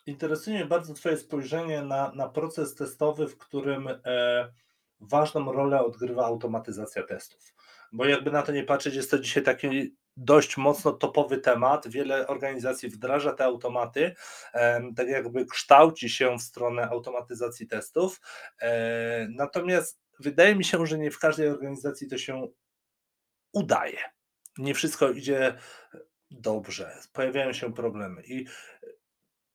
interesuje 0.06 0.56
mnie 0.56 0.66
bardzo 0.66 0.94
Twoje 0.94 1.16
spojrzenie 1.16 1.82
na, 1.82 2.12
na 2.14 2.28
proces 2.28 2.74
testowy, 2.74 3.28
w 3.28 3.38
którym 3.38 3.88
e, 3.88 4.48
ważną 5.00 5.52
rolę 5.52 5.84
odgrywa 5.84 6.26
automatyzacja 6.26 7.02
testów. 7.02 7.54
Bo 7.92 8.04
jakby 8.04 8.30
na 8.30 8.42
to 8.42 8.52
nie 8.52 8.64
patrzeć, 8.64 8.94
jest 8.94 9.10
to 9.10 9.18
dzisiaj 9.18 9.42
taki 9.42 9.96
dość 10.18 10.56
mocno 10.56 10.92
topowy 10.92 11.38
temat. 11.38 11.88
Wiele 11.88 12.26
organizacji 12.26 12.88
wdraża 12.88 13.32
te 13.32 13.44
automaty, 13.44 14.14
tak 14.96 15.08
jakby 15.08 15.46
kształci 15.46 16.10
się 16.10 16.38
w 16.38 16.42
stronę 16.42 16.88
automatyzacji 16.88 17.66
testów. 17.66 18.20
E, 18.60 19.26
natomiast 19.30 20.00
wydaje 20.20 20.54
mi 20.54 20.64
się, 20.64 20.86
że 20.86 20.98
nie 20.98 21.10
w 21.10 21.18
każdej 21.18 21.48
organizacji 21.48 22.08
to 22.08 22.18
się 22.18 22.48
udaje. 23.52 23.98
Nie 24.58 24.74
wszystko 24.74 25.10
idzie 25.10 25.58
dobrze, 26.30 26.98
pojawiają 27.12 27.52
się 27.52 27.74
problemy. 27.74 28.22
I 28.26 28.46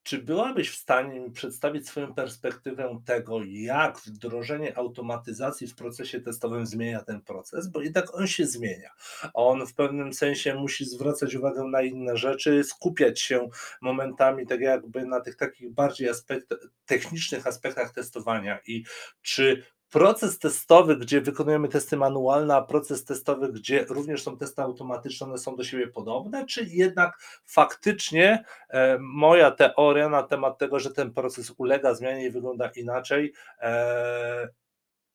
czy 0.04 0.18
byłabyś 0.18 0.70
w 0.70 0.76
stanie 0.76 1.32
przedstawić 1.32 1.88
swoją 1.88 2.14
perspektywę 2.14 3.00
tego, 3.06 3.40
jak 3.44 3.98
wdrożenie 3.98 4.78
automatyzacji 4.78 5.68
w 5.68 5.76
procesie 5.76 6.22
testowym 6.22 6.66
zmienia 6.66 7.04
ten 7.04 7.22
proces? 7.22 7.68
Bo 7.68 7.82
jednak 7.82 8.16
on 8.16 8.28
się 8.28 8.46
zmienia. 8.46 8.90
On 9.34 9.68
w 9.68 9.74
pewnym 9.74 10.14
sensie 10.14 10.56
musi 10.56 10.86
zwracać 10.86 11.36
uwagę 11.36 11.64
na 11.64 11.82
inne 11.82 12.18
rzeczy, 12.18 12.64
skupiać 12.64 13.22
się 13.22 13.50
momentami 13.82 14.48
tak 14.48 14.62
jakby 14.62 15.06
na 15.06 15.22
tych 15.22 15.36
takich 15.36 15.72
bardziej 15.72 16.10
aspekt, 16.10 16.54
technicznych 16.86 17.48
aspektach 17.48 17.94
testowania. 17.94 18.60
I 18.68 18.84
czy 19.22 19.64
proces 19.94 20.40
testowy, 20.40 20.98
gdzie 20.98 21.22
wykonujemy 21.22 21.68
testy 21.68 21.98
manualne, 21.98 22.56
a 22.56 22.62
proces 22.62 23.06
testowy, 23.06 23.52
gdzie 23.52 23.86
również 23.86 24.24
są 24.24 24.38
testy 24.38 24.62
automatyczne, 24.62 25.28
one 25.28 25.38
są 25.38 25.56
do 25.56 25.64
siebie 25.64 25.88
podobne, 25.88 26.46
czy 26.46 26.66
jednak 26.66 27.18
faktycznie 27.46 28.44
e, 28.70 28.98
moja 29.00 29.52
teoria 29.52 30.10
na 30.10 30.24
temat 30.24 30.58
tego, 30.58 30.80
że 30.80 30.94
ten 30.94 31.14
proces 31.14 31.54
ulega 31.58 31.94
zmianie 31.94 32.26
i 32.26 32.32
wygląda 32.32 32.70
inaczej, 32.76 33.34
e, 33.60 34.50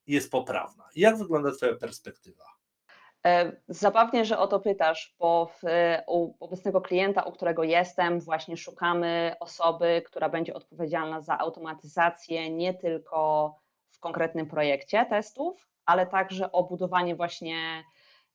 jest 0.06 0.30
poprawna. 0.30 0.85
Jak 0.97 1.18
wygląda 1.18 1.52
Twoja 1.52 1.76
perspektywa? 1.76 2.44
E, 3.26 3.52
zabawnie, 3.68 4.25
że 4.25 4.38
o 4.38 4.47
to 4.47 4.61
pytasz, 4.61 5.14
bo 5.18 5.47
w, 5.47 5.62
u 6.06 6.35
obecnego 6.40 6.80
klienta, 6.80 7.23
u 7.23 7.32
którego 7.32 7.64
jestem, 7.64 8.20
właśnie 8.20 8.56
szukamy 8.56 9.35
osoby, 9.40 10.02
która 10.06 10.28
będzie 10.28 10.54
odpowiedzialna 10.54 11.20
za 11.20 11.38
automatyzację 11.38 12.50
nie 12.50 12.75
tylko 12.75 13.54
w 13.99 14.00
konkretnym 14.00 14.47
projekcie 14.47 15.07
testów, 15.07 15.69
ale 15.87 16.07
także 16.07 16.52
o 16.52 16.64
budowanie 16.64 17.17
właśnie 17.17 17.85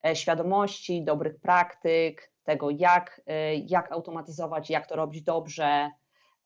e, 0.05 0.15
świadomości, 0.15 1.03
dobrych 1.03 1.39
praktyk, 1.39 2.31
tego 2.43 2.69
jak, 2.69 3.21
e, 3.27 3.55
jak 3.55 3.91
automatyzować, 3.91 4.69
jak 4.69 4.87
to 4.87 4.95
robić 4.95 5.21
dobrze 5.21 5.91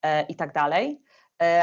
e, 0.02 0.24
i 0.24 0.36
tak 0.36 0.54
dalej. 0.54 1.02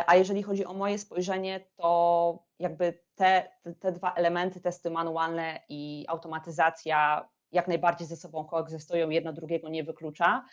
A 0.07 0.17
jeżeli 0.17 0.43
chodzi 0.43 0.65
o 0.65 0.75
moje 0.75 0.99
spojrzenie, 0.99 1.61
to 1.77 2.43
jakby 2.59 2.99
te, 3.15 3.53
te 3.81 3.93
dwa 3.93 4.13
elementy, 4.13 4.61
testy 4.61 4.91
manualne 4.91 5.61
i 5.69 6.05
automatyzacja, 6.09 7.29
jak 7.53 7.69
najbardziej 7.69 8.07
ze 8.07 8.17
sobą 8.17 8.45
koegzystują, 8.45 9.11
jedno 9.11 9.33
drugiego 9.33 9.69
nie 9.69 9.85
wyklucza. 9.85 10.45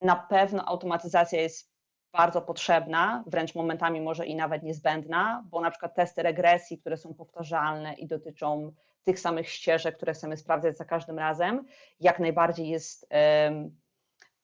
Na 0.00 0.16
pewno 0.16 0.64
automatyzacja 0.68 1.40
jest 1.40 1.77
bardzo 2.12 2.42
potrzebna, 2.42 3.24
wręcz 3.26 3.54
momentami 3.54 4.00
może 4.00 4.26
i 4.26 4.36
nawet 4.36 4.62
niezbędna, 4.62 5.44
bo 5.50 5.60
na 5.60 5.70
przykład 5.70 5.94
testy 5.94 6.22
regresji, 6.22 6.78
które 6.78 6.96
są 6.96 7.14
powtarzalne 7.14 7.94
i 7.94 8.06
dotyczą 8.06 8.72
tych 9.04 9.20
samych 9.20 9.48
ścieżek, 9.48 9.96
które 9.96 10.12
chcemy 10.12 10.36
sprawdzać 10.36 10.76
za 10.76 10.84
każdym 10.84 11.18
razem, 11.18 11.64
jak 12.00 12.18
najbardziej 12.18 12.68
jest, 12.68 13.08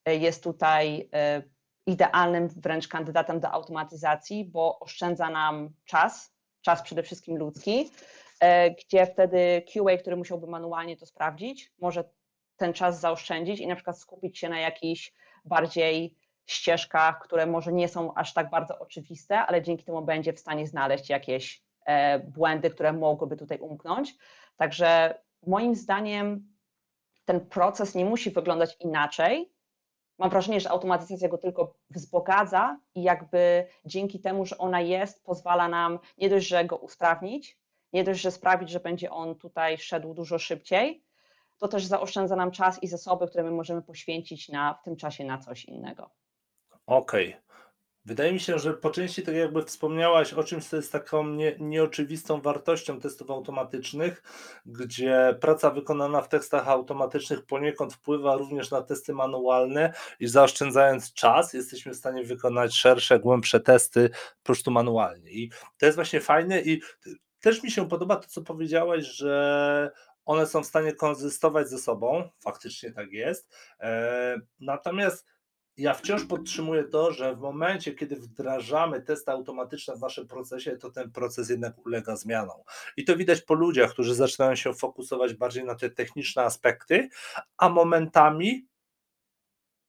jest 0.07 0.45
tutaj 0.45 1.09
e, 1.15 1.43
idealnym 1.87 2.49
wręcz 2.49 2.89
kandydatem 2.89 3.41
do 3.41 3.51
automatyzacji, 3.51 4.45
bo 4.45 4.79
oszczędza 4.79 5.31
nam 5.31 5.71
czas, 5.85 6.35
czas 6.61 6.83
przede 6.83 7.03
wszystkim 7.03 7.37
ludzki, 7.37 7.91
e, 8.41 8.71
gdzie 8.71 9.07
wtedy 9.07 9.63
QA, 9.73 9.97
który 9.99 10.17
musiałby 10.17 10.47
manualnie 10.47 10.97
to 10.97 11.07
sprawdzić, 11.07 11.73
może 11.79 12.05
ten 12.57 12.73
czas 12.73 13.01
zaoszczędzić 13.01 13.61
i 13.61 13.67
na 13.67 13.75
przykład 13.75 13.99
skupić 13.99 14.39
się 14.39 14.49
na 14.49 14.61
jakichś 14.61 15.13
bardziej 15.45 16.17
ścieżkach, 16.47 17.21
które 17.21 17.47
może 17.47 17.73
nie 17.73 17.89
są 17.89 18.15
aż 18.15 18.35
tak 18.35 18.51
bardzo 18.51 18.79
oczywiste, 18.79 19.39
ale 19.39 19.63
dzięki 19.63 19.85
temu 19.85 20.03
będzie 20.03 20.33
w 20.33 20.41
stanie 20.41 20.67
znaleźć 20.67 21.11
jakieś 21.11 21.63
e, 21.87 22.19
błędy, 22.19 22.71
które 22.71 22.93
mogłyby 22.93 23.37
tutaj 23.37 23.59
umknąć. 23.59 24.15
Także 24.57 25.19
moim 25.47 25.75
zdaniem 25.75 26.55
ten 27.25 27.47
proces 27.47 27.95
nie 27.95 28.05
musi 28.05 28.31
wyglądać 28.31 28.77
inaczej. 28.81 29.53
Mam 30.19 30.31
wrażenie, 30.31 30.61
że 30.61 30.71
automatyzacja 30.71 31.29
go 31.29 31.39
tylko 31.39 31.75
wzbogaca 31.91 32.81
i 32.95 33.03
jakby 33.03 33.67
dzięki 33.85 34.21
temu, 34.21 34.47
że 34.47 34.59
ona 34.59 34.81
jest, 34.81 35.25
pozwala 35.25 35.69
nam 35.69 35.99
nie 36.19 36.29
dość, 36.29 36.49
że 36.49 36.65
go 36.65 36.77
usprawnić, 36.77 37.59
nie 37.93 38.05
dość, 38.05 38.21
że 38.21 38.31
sprawić, 38.31 38.71
że 38.71 38.81
będzie 38.81 39.11
on 39.11 39.35
tutaj 39.35 39.79
szedł 39.79 40.15
dużo 40.15 40.39
szybciej, 40.39 41.05
to 41.59 41.69
też 41.69 41.87
zaoszczędza 41.87 42.37
nam 42.37 42.51
czas 42.51 42.83
i 42.83 42.89
zasoby, 42.89 43.29
które 43.29 43.45
my 43.45 43.51
możemy 43.51 43.83
poświęcić 43.83 44.49
na, 44.49 44.75
w 44.75 44.83
tym 44.83 44.97
czasie 44.97 45.25
na 45.25 45.39
coś 45.39 45.65
innego. 45.65 46.11
Okej. 46.87 47.37
Wydaje 48.07 48.33
mi 48.33 48.41
się, 48.41 48.59
że 48.59 48.75
po 48.75 48.91
części 48.91 49.23
tak 49.23 49.35
jakby 49.35 49.63
wspomniałaś 49.63 50.33
o 50.33 50.45
czymś, 50.45 50.65
co 50.65 50.77
jest 50.77 50.93
taką 50.93 51.29
nie, 51.29 51.57
nieoczywistą 51.59 52.41
wartością 52.41 53.01
testów 53.01 53.31
automatycznych, 53.31 54.23
gdzie 54.67 55.39
praca 55.41 55.71
wykonana 55.71 56.21
w 56.23 56.29
testach 56.29 56.69
automatycznych 56.69 57.47
poniekąd 57.47 57.95
wpływa 57.95 58.37
również 58.37 58.71
na 58.71 58.83
testy 58.83 59.13
manualne 59.13 59.93
i 60.21 60.27
zaoszczędzając 60.27 61.13
czas, 61.13 61.53
jesteśmy 61.53 61.93
w 61.93 61.97
stanie 61.97 62.25
wykonać 62.25 62.75
szersze, 62.75 63.19
głębsze 63.19 63.61
testy 63.61 64.11
po 64.11 64.43
prostu 64.43 64.71
manualnie. 64.71 65.31
I 65.31 65.51
to 65.79 65.87
jest 65.87 65.97
właśnie 65.97 66.21
fajne 66.21 66.61
i 66.61 66.81
też 67.41 67.63
mi 67.63 67.71
się 67.71 67.89
podoba 67.89 68.17
to, 68.17 68.29
co 68.29 68.43
powiedziałaś, 68.43 69.05
że 69.05 69.91
one 70.25 70.47
są 70.47 70.63
w 70.63 70.67
stanie 70.67 70.93
konzystować 70.93 71.69
ze 71.69 71.79
sobą. 71.79 72.29
Faktycznie 72.41 72.93
tak 72.93 73.13
jest. 73.13 73.57
E, 73.81 74.37
natomiast 74.61 75.27
ja 75.77 75.95
wciąż 75.95 76.25
podtrzymuję 76.25 76.85
to, 76.85 77.13
że 77.13 77.37
w 77.37 77.41
momencie, 77.41 77.95
kiedy 77.95 78.17
wdrażamy 78.17 79.03
testy 79.03 79.31
automatyczne 79.31 79.97
w 79.97 80.01
naszym 80.01 80.27
procesie, 80.27 80.77
to 80.77 80.91
ten 80.91 81.11
proces 81.11 81.51
jednak 81.51 81.87
ulega 81.87 82.17
zmianom. 82.17 82.61
I 82.97 83.05
to 83.05 83.17
widać 83.17 83.41
po 83.41 83.55
ludziach, 83.55 83.91
którzy 83.91 84.15
zaczynają 84.15 84.55
się 84.55 84.75
fokusować 84.75 85.35
bardziej 85.35 85.65
na 85.65 85.75
te 85.75 85.91
techniczne 85.91 86.43
aspekty, 86.43 87.09
a 87.57 87.69
momentami 87.69 88.67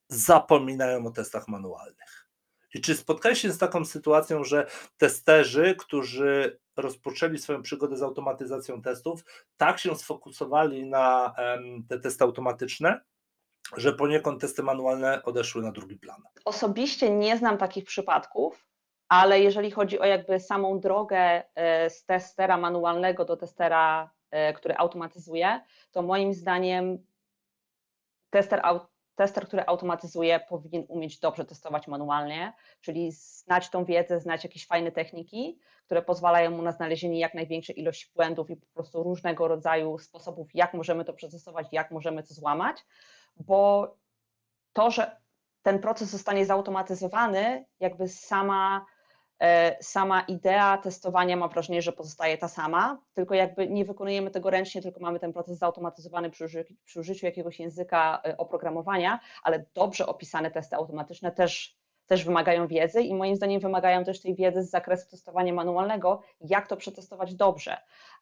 zapominają 0.08 1.06
o 1.06 1.10
testach 1.10 1.48
manualnych. 1.48 2.28
I 2.74 2.80
czy 2.80 2.96
spotkałeś 2.96 3.40
się 3.40 3.52
z 3.52 3.58
taką 3.58 3.84
sytuacją, 3.84 4.44
że 4.44 4.66
testerzy, 4.96 5.74
którzy 5.78 6.58
rozpoczęli 6.76 7.38
swoją 7.38 7.62
przygodę 7.62 7.96
z 7.96 8.02
automatyzacją 8.02 8.82
testów, 8.82 9.24
tak 9.56 9.78
się 9.78 9.96
sfokusowali 9.96 10.86
na 10.86 11.34
te 11.88 12.00
testy 12.00 12.24
automatyczne, 12.24 13.00
że 13.76 13.92
poniekąd 13.92 14.40
testy 14.40 14.62
manualne 14.62 15.22
odeszły 15.22 15.62
na 15.62 15.72
drugi 15.72 15.96
plan. 15.96 16.22
Osobiście 16.44 17.10
nie 17.10 17.36
znam 17.36 17.58
takich 17.58 17.84
przypadków, 17.84 18.66
ale 19.08 19.40
jeżeli 19.40 19.70
chodzi 19.70 19.98
o 19.98 20.04
jakby 20.04 20.40
samą 20.40 20.80
drogę 20.80 21.42
e, 21.54 21.90
z 21.90 22.04
testera 22.04 22.56
manualnego 22.56 23.24
do 23.24 23.36
testera, 23.36 24.10
e, 24.30 24.52
który 24.52 24.76
automatyzuje, 24.76 25.60
to 25.90 26.02
moim 26.02 26.34
zdaniem 26.34 26.98
tester, 28.30 28.62
tester, 29.14 29.46
który 29.46 29.66
automatyzuje, 29.66 30.40
powinien 30.48 30.84
umieć 30.88 31.18
dobrze 31.18 31.44
testować 31.44 31.88
manualnie, 31.88 32.52
czyli 32.80 33.12
znać 33.12 33.70
tą 33.70 33.84
wiedzę, 33.84 34.20
znać 34.20 34.44
jakieś 34.44 34.66
fajne 34.66 34.92
techniki, 34.92 35.58
które 35.84 36.02
pozwalają 36.02 36.50
mu 36.50 36.62
na 36.62 36.72
znalezienie 36.72 37.20
jak 37.20 37.34
największej 37.34 37.80
ilości 37.80 38.10
błędów 38.14 38.50
i 38.50 38.56
po 38.56 38.66
prostu 38.74 39.02
różnego 39.02 39.48
rodzaju 39.48 39.98
sposobów, 39.98 40.48
jak 40.54 40.74
możemy 40.74 41.04
to 41.04 41.12
przetestować, 41.12 41.66
jak 41.72 41.90
możemy 41.90 42.22
to 42.22 42.34
złamać, 42.34 42.76
bo 43.36 43.94
to, 44.72 44.90
że 44.90 45.16
ten 45.62 45.78
proces 45.78 46.08
zostanie 46.08 46.46
zautomatyzowany, 46.46 47.64
jakby 47.80 48.08
sama, 48.08 48.86
e, 49.38 49.76
sama 49.80 50.20
idea 50.20 50.78
testowania 50.78 51.36
mam 51.36 51.50
wrażenie, 51.50 51.82
że 51.82 51.92
pozostaje 51.92 52.38
ta 52.38 52.48
sama, 52.48 52.98
tylko 53.14 53.34
jakby 53.34 53.68
nie 53.68 53.84
wykonujemy 53.84 54.30
tego 54.30 54.50
ręcznie, 54.50 54.82
tylko 54.82 55.00
mamy 55.00 55.20
ten 55.20 55.32
proces 55.32 55.58
zautomatyzowany 55.58 56.30
przy, 56.30 56.44
uży, 56.44 56.64
przy 56.84 57.00
użyciu 57.00 57.26
jakiegoś 57.26 57.60
języka 57.60 58.20
e, 58.24 58.36
oprogramowania, 58.36 59.20
ale 59.42 59.64
dobrze 59.74 60.06
opisane 60.06 60.50
testy 60.50 60.76
automatyczne 60.76 61.32
też, 61.32 61.76
też 62.06 62.24
wymagają 62.24 62.66
wiedzy 62.66 63.02
i 63.02 63.14
moim 63.14 63.36
zdaniem 63.36 63.60
wymagają 63.60 64.04
też 64.04 64.20
tej 64.20 64.34
wiedzy 64.34 64.62
z 64.62 64.70
zakresu 64.70 65.10
testowania 65.10 65.52
manualnego, 65.52 66.22
jak 66.40 66.68
to 66.68 66.76
przetestować 66.76 67.34
dobrze, 67.34 67.76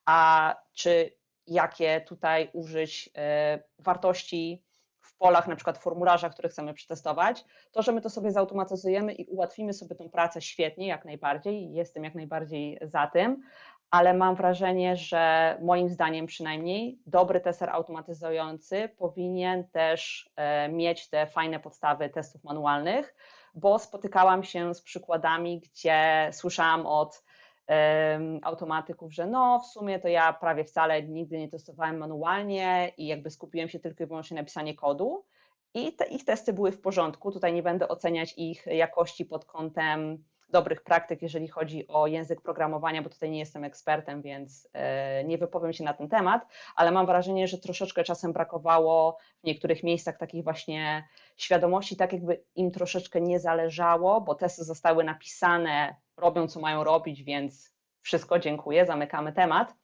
a 0.04 0.56
czy 0.72 1.10
jakie 1.46 2.00
tutaj 2.00 2.50
użyć 2.52 3.10
e, 3.16 3.62
wartości 3.78 4.63
w 5.04 5.16
polach, 5.16 5.48
na 5.48 5.56
przykład 5.56 5.78
formularza, 5.78 6.30
które 6.30 6.48
chcemy 6.48 6.74
przetestować, 6.74 7.44
to, 7.72 7.82
że 7.82 7.92
my 7.92 8.00
to 8.00 8.10
sobie 8.10 8.32
zautomatyzujemy 8.32 9.12
i 9.12 9.26
ułatwimy 9.26 9.72
sobie 9.72 9.94
tą 9.94 10.10
pracę 10.10 10.40
świetnie, 10.40 10.86
jak 10.86 11.04
najbardziej, 11.04 11.72
jestem 11.72 12.04
jak 12.04 12.14
najbardziej 12.14 12.78
za 12.82 13.06
tym, 13.06 13.42
ale 13.90 14.14
mam 14.14 14.34
wrażenie, 14.34 14.96
że 14.96 15.56
moim 15.62 15.88
zdaniem 15.88 16.26
przynajmniej 16.26 16.98
dobry 17.06 17.40
tester 17.40 17.70
automatyzujący 17.70 18.88
powinien 18.98 19.68
też 19.68 20.30
e, 20.36 20.68
mieć 20.68 21.08
te 21.08 21.26
fajne 21.26 21.60
podstawy 21.60 22.08
testów 22.08 22.44
manualnych, 22.44 23.14
bo 23.54 23.78
spotykałam 23.78 24.44
się 24.44 24.74
z 24.74 24.82
przykładami, 24.82 25.60
gdzie 25.60 26.28
słyszałam 26.32 26.86
od 26.86 27.24
automatyków, 28.42 29.14
że 29.14 29.27
no 29.27 29.61
w 29.61 29.66
sumie 29.66 29.98
to 29.98 30.09
ja 30.09 30.33
prawie 30.33 30.64
wcale 30.64 31.03
nigdy 31.03 31.38
nie 31.38 31.48
testowałem 31.48 31.98
manualnie 31.98 32.92
i 32.96 33.07
jakby 33.07 33.31
skupiłem 33.31 33.68
się 33.68 33.79
tylko 33.79 34.05
i 34.05 34.07
wyłącznie 34.07 34.37
na 34.37 34.44
pisaniu 34.44 34.74
kodu 34.74 35.24
i 35.74 35.92
te 35.92 36.07
ich 36.07 36.24
testy 36.24 36.53
były 36.53 36.72
w 36.72 36.81
porządku. 36.81 37.33
Tutaj 37.33 37.53
nie 37.53 37.62
będę 37.62 37.88
oceniać 37.88 38.35
ich 38.37 38.66
jakości 38.66 39.24
pod 39.24 39.44
kątem 39.44 40.24
dobrych 40.48 40.83
praktyk, 40.83 41.22
jeżeli 41.22 41.48
chodzi 41.48 41.88
o 41.88 42.07
język 42.07 42.40
programowania, 42.40 43.03
bo 43.03 43.11
tutaj 43.11 43.31
nie 43.31 43.38
jestem 43.38 43.64
ekspertem, 43.64 44.22
więc 44.22 44.68
e, 44.72 45.24
nie 45.24 45.38
wypowiem 45.38 45.72
się 45.72 45.85
na 45.85 45.94
ten 45.94 46.09
temat, 46.09 46.46
ale 46.77 46.90
mam 46.90 47.07
wrażenie, 47.07 47.48
że 47.48 47.59
troszeczkę 47.59 48.05
czasem 48.05 48.33
brakowało 48.33 49.18
w 49.42 49.46
niektórych 49.46 49.83
miejscach 49.83 50.18
takich 50.18 50.44
właśnie 50.44 51.09
świadomości, 51.37 51.96
tak 51.96 52.12
jakby 52.12 52.44
im 52.55 52.70
troszeczkę 52.70 53.20
nie 53.20 53.40
zależało, 53.40 54.20
bo 54.20 54.35
testy 54.35 54.64
zostały 54.64 55.05
napisane, 55.05 55.96
robią 56.16 56.48
co 56.48 56.61
mają 56.61 56.85
robić, 56.85 57.22
więc 57.22 57.72
wszystko, 58.03 58.38
dziękuję, 58.38 58.87
zamykamy 58.87 59.33
temat. 59.33 59.74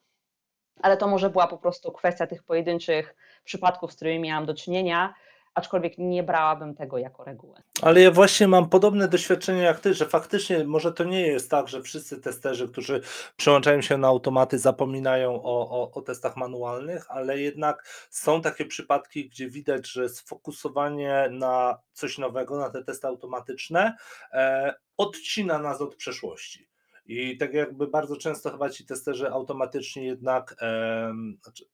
Ale 0.82 0.96
to 0.96 1.08
może 1.08 1.30
była 1.30 1.46
po 1.46 1.58
prostu 1.58 1.92
kwestia 1.92 2.26
tych 2.26 2.42
pojedynczych 2.42 3.14
przypadków, 3.44 3.92
z 3.92 3.96
którymi 3.96 4.20
miałam 4.20 4.46
do 4.46 4.54
czynienia, 4.54 5.14
aczkolwiek 5.60 5.98
nie 5.98 6.22
brałabym 6.22 6.74
tego 6.74 6.98
jako 6.98 7.24
regułę. 7.24 7.62
Ale 7.82 8.00
ja 8.00 8.10
właśnie 8.10 8.48
mam 8.48 8.68
podobne 8.68 9.08
doświadczenie 9.08 9.62
jak 9.62 9.80
ty, 9.80 9.94
że 9.94 10.06
faktycznie 10.06 10.64
może 10.64 10.92
to 10.92 11.04
nie 11.04 11.26
jest 11.26 11.50
tak, 11.50 11.68
że 11.68 11.82
wszyscy 11.82 12.20
testerzy, 12.20 12.68
którzy 12.68 13.00
przyłączają 13.36 13.82
się 13.82 13.98
na 13.98 14.08
automaty, 14.08 14.58
zapominają 14.58 15.42
o, 15.42 15.70
o, 15.70 15.90
o 15.92 16.02
testach 16.02 16.36
manualnych, 16.36 17.06
ale 17.08 17.38
jednak 17.38 17.84
są 18.10 18.42
takie 18.42 18.64
przypadki, 18.64 19.28
gdzie 19.28 19.50
widać, 19.50 19.90
że 19.90 20.08
sfokusowanie 20.08 21.28
na 21.30 21.78
coś 21.92 22.18
nowego, 22.18 22.58
na 22.58 22.70
te 22.70 22.84
testy 22.84 23.06
automatyczne, 23.06 23.96
e, 24.32 24.74
odcina 24.96 25.58
nas 25.58 25.80
od 25.80 25.96
przeszłości. 25.96 26.70
I 27.06 27.36
tak 27.36 27.54
jakby 27.54 27.86
bardzo 27.86 28.16
często 28.16 28.50
chyba 28.50 28.70
ci 28.70 28.86
testerzy 28.86 29.30
automatyczni 29.30 30.06
jednak, 30.06 30.56
e, 30.62 31.12
znaczy 31.42 31.64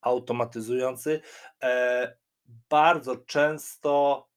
automatyzujący, 0.00 1.20
e, 1.62 2.21
bardzo 2.68 3.16
często 3.16 4.28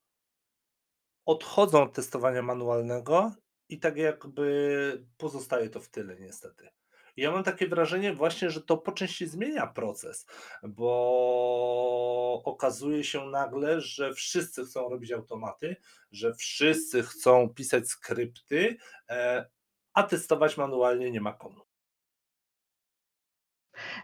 odchodzą 1.25 1.83
od 1.83 1.93
testowania 1.93 2.41
manualnego 2.41 3.31
i 3.69 3.79
tak 3.79 3.97
jakby 3.97 5.05
pozostaje 5.17 5.69
to 5.69 5.79
w 5.79 5.89
tyle 5.89 6.15
niestety. 6.15 6.69
Ja 7.17 7.31
mam 7.31 7.43
takie 7.43 7.67
wrażenie 7.67 8.13
właśnie, 8.13 8.49
że 8.49 8.61
to 8.61 8.77
po 8.77 8.91
części 8.91 9.27
zmienia 9.27 9.67
proces, 9.67 10.25
bo 10.63 12.41
okazuje 12.45 13.03
się 13.03 13.25
nagle, 13.25 13.81
że 13.81 14.13
wszyscy 14.13 14.65
chcą 14.65 14.89
robić 14.89 15.11
automaty, 15.11 15.75
że 16.11 16.33
wszyscy 16.33 17.03
chcą 17.03 17.49
pisać 17.49 17.87
skrypty, 17.87 18.77
e, 19.09 19.45
a 19.93 20.03
testować 20.03 20.57
manualnie 20.57 21.11
nie 21.11 21.21
ma 21.21 21.33
komu. 21.33 21.64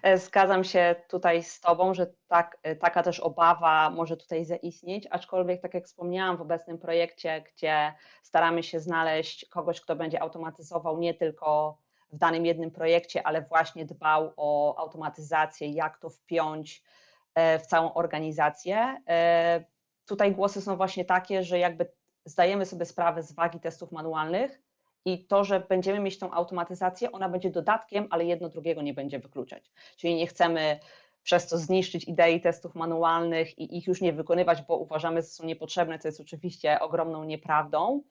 E, 0.04 0.17
Zgadzam 0.17 0.63
się 0.63 0.96
tutaj 1.08 1.44
z 1.44 1.60
Tobą, 1.60 1.94
że 1.94 2.08
tak, 2.28 2.58
e, 2.63 2.76
taka 2.76 3.04
też 3.04 3.20
obawa 3.20 3.89
może 3.89 4.17
tutaj 4.17 4.46
zaistnieć, 4.46 5.08
aczkolwiek, 5.12 5.62
tak 5.62 5.74
jak 5.74 5.86
wspomniałam, 5.86 6.38
w 6.38 6.41
obecnym 6.41 6.78
projekcie, 6.78 7.41
gdzie 7.41 7.94
staramy 8.24 8.63
się 8.63 8.80
znaleźć 8.80 9.46
kogoś, 9.46 9.82
kto 9.82 9.96
będzie 9.96 10.22
automatyzował 10.22 11.00
nie 11.00 11.13
tylko 11.13 11.78
w 12.12 12.17
danym 12.17 12.46
jednym 12.46 12.72
projekcie, 12.72 13.28
ale 13.28 13.41
właśnie 13.41 13.86
dbał 13.86 14.34
o 14.38 14.78
automatyzację, 14.78 15.70
jak 15.70 15.98
to 15.98 16.10
wpiąć 16.10 16.84
e, 17.36 17.60
w 17.60 17.65
całą 17.65 17.94
organizację. 17.94 19.02
Tutaj 20.06 20.32
głosy 20.36 20.62
są 20.62 20.78
właśnie 20.78 21.06
takie, 21.06 21.44
że 21.44 21.60
jakby 21.60 21.91
zdajemy 22.26 22.65
sobie 22.65 22.86
sprawę 22.86 23.24
z 23.24 23.32
wagi 23.32 23.60
testów 23.60 23.91
manualnych 23.91 24.62
i 25.06 25.26
to, 25.26 25.44
że 25.44 25.60
będziemy 25.60 26.00
mieć 26.00 26.20
tą 26.20 26.32
automatyzację, 26.32 27.12
ona 27.12 27.30
będzie 27.30 27.50
dodatkiem, 27.50 28.08
ale 28.10 28.26
jedno 28.26 28.50
drugiego 28.50 28.82
nie 28.82 28.94
będzie 28.94 29.20
wykluczać. 29.20 29.72
Czyli 29.98 30.16
nie 30.16 30.28
chcemy 30.28 30.80
przez 31.24 31.48
to 31.48 31.58
zniszczyć 31.58 32.08
idei 32.08 32.42
testów 32.42 32.76
manualnych 32.76 33.60
i 33.60 33.78
ich 33.78 33.88
już 33.88 34.02
nie 34.02 34.14
wykonywać, 34.14 34.62
bo 34.62 34.78
uważamy, 34.78 35.22
że 35.22 35.28
są 35.28 35.46
niepotrzebne, 35.46 36.00
co 36.00 36.08
jest 36.08 36.22
oczywiście 36.22 36.80
ogromną 36.80 37.24
nieprawdą, 37.24 38.04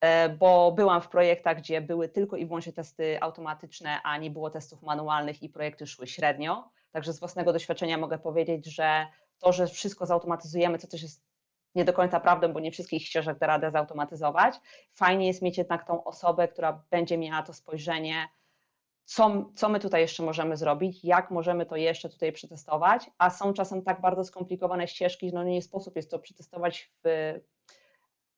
e, 0.00 0.28
bo 0.28 0.72
byłam 0.72 1.02
w 1.02 1.08
projektach, 1.08 1.58
gdzie 1.58 1.80
były 1.80 2.08
tylko 2.08 2.36
i 2.36 2.46
wyłącznie 2.46 2.72
testy 2.72 3.22
automatyczne, 3.22 4.02
a 4.02 4.18
nie 4.18 4.30
było 4.30 4.50
testów 4.50 4.82
manualnych 4.82 5.42
i 5.42 5.48
projekty 5.48 5.86
szły 5.86 6.06
średnio. 6.06 6.70
Także 6.90 7.12
z 7.12 7.20
własnego 7.20 7.52
doświadczenia 7.52 7.98
mogę 7.98 8.18
powiedzieć, 8.18 8.66
że 8.66 9.06
to, 9.38 9.52
że 9.52 9.66
wszystko 9.66 10.06
zautomatyzujemy, 10.06 10.78
co 10.78 10.86
też 10.86 11.02
jest 11.02 11.31
nie 11.74 11.84
do 11.84 11.92
końca 11.92 12.20
prawdą, 12.20 12.52
bo 12.52 12.60
nie 12.60 12.70
wszystkich 12.70 13.06
ścieżek 13.06 13.38
da 13.38 13.46
radę 13.46 13.70
zautomatyzować. 13.70 14.54
Fajnie 14.92 15.26
jest 15.26 15.42
mieć 15.42 15.58
jednak 15.58 15.86
tą 15.86 16.04
osobę, 16.04 16.48
która 16.48 16.82
będzie 16.90 17.18
miała 17.18 17.42
to 17.42 17.52
spojrzenie, 17.52 18.28
co, 19.04 19.44
co 19.54 19.68
my 19.68 19.80
tutaj 19.80 20.00
jeszcze 20.00 20.22
możemy 20.22 20.56
zrobić, 20.56 21.04
jak 21.04 21.30
możemy 21.30 21.66
to 21.66 21.76
jeszcze 21.76 22.08
tutaj 22.08 22.32
przetestować, 22.32 23.10
a 23.18 23.30
są 23.30 23.52
czasem 23.52 23.82
tak 23.82 24.00
bardzo 24.00 24.24
skomplikowane 24.24 24.88
ścieżki, 24.88 25.30
że 25.30 25.34
no 25.34 25.44
nie 25.44 25.62
sposób 25.62 25.96
jest 25.96 26.10
to 26.10 26.18
przetestować, 26.18 26.92
w, 27.04 27.34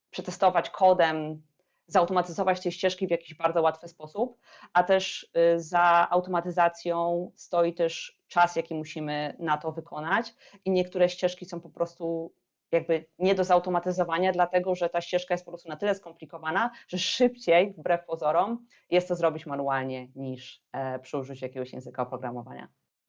przetestować 0.09 0.69
kodem, 0.69 1.41
zautomatyzować 1.87 2.61
te 2.61 2.71
ścieżki 2.71 3.07
w 3.07 3.11
jakiś 3.11 3.33
bardzo 3.33 3.61
łatwy 3.61 3.87
sposób, 3.87 4.39
a 4.73 4.83
też 4.83 5.31
y, 5.55 5.59
za 5.59 6.07
automatyzacją 6.09 7.31
stoi 7.35 7.73
też 7.73 8.19
czas, 8.27 8.55
jaki 8.55 8.75
musimy 8.75 9.35
na 9.39 9.57
to 9.57 9.71
wykonać 9.71 10.33
i 10.65 10.71
niektóre 10.71 11.09
ścieżki 11.09 11.45
są 11.45 11.61
po 11.61 11.69
prostu 11.69 12.33
jakby 12.75 13.05
nie 13.19 13.35
do 13.35 13.43
zautomatyzowania, 13.43 14.31
dlatego 14.31 14.75
że 14.75 14.89
ta 14.89 15.01
ścieżka 15.01 15.33
jest 15.33 15.45
po 15.45 15.51
prostu 15.51 15.69
na 15.69 15.75
tyle 15.75 15.95
skomplikowana, 15.95 16.71
że 16.87 16.97
szybciej, 16.97 17.73
wbrew 17.77 18.05
pozorom, 18.05 18.65
jest 18.89 19.07
to 19.07 19.15
zrobić 19.15 19.45
manualnie 19.45 20.07
niż 20.15 20.61
e, 20.71 20.99
przy 20.99 21.17
użyciu 21.17 21.45
jakiegoś 21.45 21.73
języka 21.73 22.03
oprogramowania. 22.03 22.67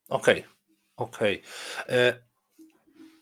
Okej, 0.09 0.45
okej. 0.97 1.43
E, 1.89 2.27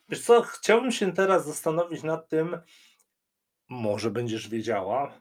Wiesz 0.08 0.22
co, 0.22 0.42
chciałbym 0.42 0.92
się 0.92 1.12
teraz 1.12 1.46
zastanowić 1.46 2.02
nad 2.02 2.28
tym, 2.28 2.58
może 3.68 4.10
będziesz 4.10 4.48
wiedziała, 4.48 5.20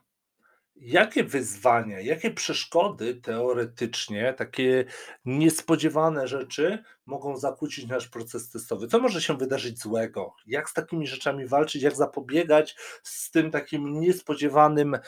jakie 0.76 1.24
wyzwania, 1.24 2.00
jakie 2.00 2.30
przeszkody 2.30 3.14
teoretycznie, 3.14 4.34
takie 4.34 4.84
niespodziewane 5.24 6.28
rzeczy 6.28 6.84
mogą 7.06 7.36
zakłócić 7.36 7.86
nasz 7.86 8.08
proces 8.08 8.50
testowy? 8.50 8.88
Co 8.88 8.98
może 8.98 9.22
się 9.22 9.36
wydarzyć 9.36 9.78
złego? 9.78 10.34
Jak 10.46 10.70
z 10.70 10.72
takimi 10.72 11.06
rzeczami 11.06 11.46
walczyć? 11.46 11.82
Jak 11.82 11.96
zapobiegać 11.96 12.76
z 13.02 13.30
tym 13.30 13.50
takim 13.50 14.00
niespodziewanym 14.00 14.98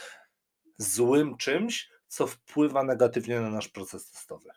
złym 0.79 1.37
czymś, 1.37 1.91
co 2.09 2.27
wpływa 2.27 2.83
negatywnie 2.83 3.41
na 3.41 3.51
nasz 3.51 3.69
proces 3.69 4.11
testowy? 4.11 4.51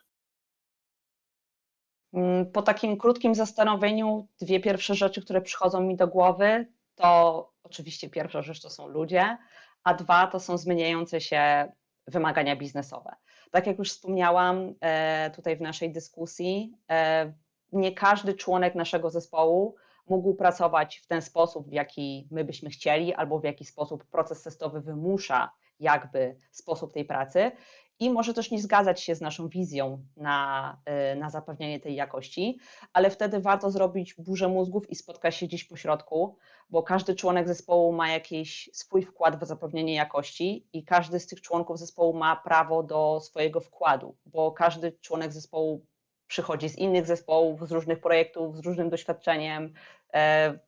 Mm, 2.12 2.52
Po 2.52 2.62
takim 2.62 2.96
krótkim 2.96 3.34
zastanowieniu, 3.34 4.28
dwie 4.40 4.60
pierwsze 4.60 4.94
rzeczy, 4.94 5.22
które 5.22 5.40
przychodzą 5.40 5.80
mi 5.80 5.96
do 5.96 6.08
głowy, 6.08 6.66
to 6.94 7.52
oczywiście 7.62 8.10
pierwsza 8.10 8.42
rzecz 8.42 8.60
to 8.62 8.70
są 8.70 8.88
ludzie, 8.88 9.38
a 9.84 9.94
dwa 9.94 10.26
to 10.26 10.40
są 10.40 10.58
zmieniające 10.58 11.20
się 11.20 11.72
wymagania 12.06 12.56
biznesowe. 12.56 13.14
Tak 13.50 13.66
jak 13.66 13.78
już 13.78 13.90
wspomniałam 13.90 14.74
e, 14.80 15.30
tutaj 15.30 15.56
w 15.56 15.60
naszej 15.60 15.92
dyskusji, 15.92 16.72
e, 16.90 17.32
nie 17.72 17.92
każdy 17.92 18.34
członek 18.34 18.74
naszego 18.74 19.10
zespołu 19.10 19.74
mógł 20.08 20.34
pracować 20.34 20.98
w 20.98 21.06
ten 21.06 21.22
sposób, 21.22 21.68
w 21.68 21.72
jaki 21.72 22.28
my 22.30 22.44
byśmy 22.44 22.70
chcieli, 22.70 23.14
albo 23.14 23.38
w 23.38 23.44
jaki 23.44 23.64
sposób 23.64 24.04
proces 24.04 24.42
testowy 24.42 24.80
wymusza 24.80 25.50
jakby 25.80 26.36
sposób 26.50 26.92
tej 26.92 27.04
pracy 27.04 27.52
i 28.00 28.10
może 28.10 28.34
też 28.34 28.50
nie 28.50 28.62
zgadzać 28.62 29.00
się 29.00 29.14
z 29.14 29.20
naszą 29.20 29.48
wizją 29.48 30.04
na, 30.16 30.76
y, 31.12 31.16
na 31.16 31.30
zapewnienie 31.30 31.80
tej 31.80 31.94
jakości, 31.94 32.58
ale 32.92 33.10
wtedy 33.10 33.40
warto 33.40 33.70
zrobić 33.70 34.14
burzę 34.14 34.48
mózgów 34.48 34.90
i 34.90 34.94
spotkać 34.94 35.36
się 35.36 35.46
gdzieś 35.46 35.64
po 35.64 35.76
środku, 35.76 36.36
bo 36.70 36.82
każdy 36.82 37.14
członek 37.14 37.48
zespołu 37.48 37.92
ma 37.92 38.08
jakiś 38.08 38.70
swój 38.72 39.02
wkład 39.02 39.40
w 39.40 39.46
zapewnienie 39.46 39.94
jakości 39.94 40.68
i 40.72 40.84
każdy 40.84 41.20
z 41.20 41.26
tych 41.26 41.40
członków 41.40 41.78
zespołu 41.78 42.14
ma 42.14 42.36
prawo 42.36 42.82
do 42.82 43.20
swojego 43.20 43.60
wkładu, 43.60 44.16
bo 44.26 44.52
każdy 44.52 44.92
członek 45.00 45.32
zespołu 45.32 45.86
przychodzi 46.26 46.68
z 46.68 46.78
innych 46.78 47.06
zespołów, 47.06 47.68
z 47.68 47.72
różnych 47.72 48.00
projektów, 48.00 48.56
z 48.56 48.60
różnym 48.60 48.90
doświadczeniem. 48.90 49.72
e, 50.14 50.58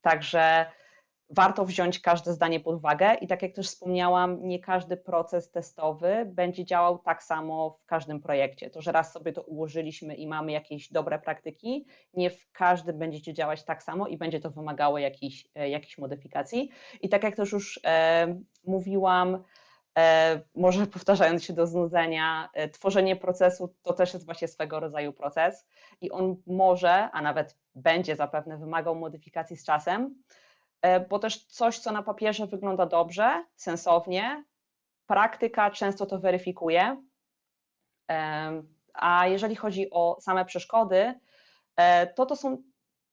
Także 0.00 0.66
warto 1.30 1.64
wziąć 1.64 2.00
każde 2.00 2.32
zdanie 2.32 2.60
pod 2.60 2.76
uwagę 2.76 3.14
i 3.14 3.26
tak 3.26 3.42
jak 3.42 3.52
też 3.52 3.66
wspomniałam, 3.66 4.48
nie 4.48 4.58
każdy 4.58 4.96
proces 4.96 5.50
testowy 5.50 6.30
będzie 6.32 6.64
działał 6.64 6.98
tak 6.98 7.22
samo 7.22 7.70
w 7.70 7.86
każdym 7.86 8.20
projekcie. 8.20 8.70
To, 8.70 8.82
że 8.82 8.92
raz 8.92 9.12
sobie 9.12 9.32
to 9.32 9.42
ułożyliśmy 9.42 10.14
i 10.14 10.26
mamy 10.26 10.52
jakieś 10.52 10.92
dobre 10.92 11.18
praktyki, 11.18 11.86
nie 12.14 12.30
w 12.30 12.52
każdym 12.52 12.98
będzie 12.98 13.34
działać 13.34 13.64
tak 13.64 13.82
samo 13.82 14.06
i 14.06 14.16
będzie 14.16 14.40
to 14.40 14.50
wymagało 14.50 14.98
jakichś, 14.98 15.48
e, 15.54 15.68
jakichś 15.68 15.98
modyfikacji. 15.98 16.70
I 17.00 17.08
tak 17.08 17.22
jak 17.22 17.36
też 17.36 17.52
już 17.52 17.80
e, 17.84 18.38
mówiłam, 18.64 19.42
e, 19.98 20.40
może 20.54 20.86
powtarzając 20.96 21.44
się 21.44 21.52
do 21.52 21.66
znudzenia, 21.66 22.48
e, 22.54 22.68
tworzenie 22.68 23.16
procesu 23.16 23.74
to 23.82 23.92
też 23.92 24.14
jest 24.14 24.26
właśnie 24.26 24.48
swego 24.48 24.80
rodzaju 24.80 25.12
proces 25.12 25.66
i 26.00 26.10
on 26.10 26.36
może, 26.46 27.10
a 27.10 27.22
nawet 27.22 27.58
będzie 27.74 28.16
zapewne 28.16 28.58
wymagał 28.58 28.94
modyfikacji 28.94 29.56
z 29.56 29.64
czasem, 29.64 30.14
bo 31.08 31.18
też 31.18 31.44
coś, 31.44 31.78
co 31.78 31.92
na 31.92 32.02
papierze 32.02 32.46
wygląda 32.46 32.86
dobrze, 32.86 33.44
sensownie, 33.56 34.44
praktyka 35.06 35.70
często 35.70 36.06
to 36.06 36.18
weryfikuje. 36.18 37.02
Em, 38.08 38.76
A 38.94 39.26
jeżeli 39.26 39.56
chodzi 39.56 39.90
o 39.90 40.16
same 40.20 40.44
przeszkody, 40.44 41.14
e, 41.76 42.06
to 42.06 42.26
to 42.26 42.36
są 42.36 42.62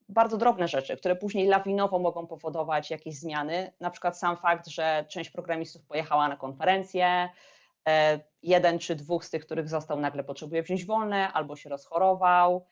bardzo 0.10 0.38
drobne 0.38 0.68
rzeczy, 0.68 0.98
które 0.98 1.16
później 1.16 1.48
lawinowo 1.48 2.00
mogą 2.00 2.28
powodować 2.28 2.92
jakieś 2.92 3.20
zmiany. 3.20 3.74
Na 3.80 3.90
przykład 3.90 4.18
sam 4.20 4.38
fakt, 4.38 4.68
że 4.68 5.06
część 5.10 5.30
programistów 5.30 5.86
pojechała 5.86 6.28
na 6.28 6.38
konferencję, 6.38 7.30
e, 7.88 8.20
jeden 8.44 8.80
czy 8.80 8.96
dwóch 8.96 9.26
z 9.26 9.30
tych, 9.30 9.46
których 9.46 9.70
został, 9.70 10.00
nagle 10.00 10.24
potrzebuje 10.24 10.64
wziąć 10.64 10.86
wolne 10.86 11.34
albo 11.34 11.56
się 11.56 11.70
rozchorował 11.70 12.66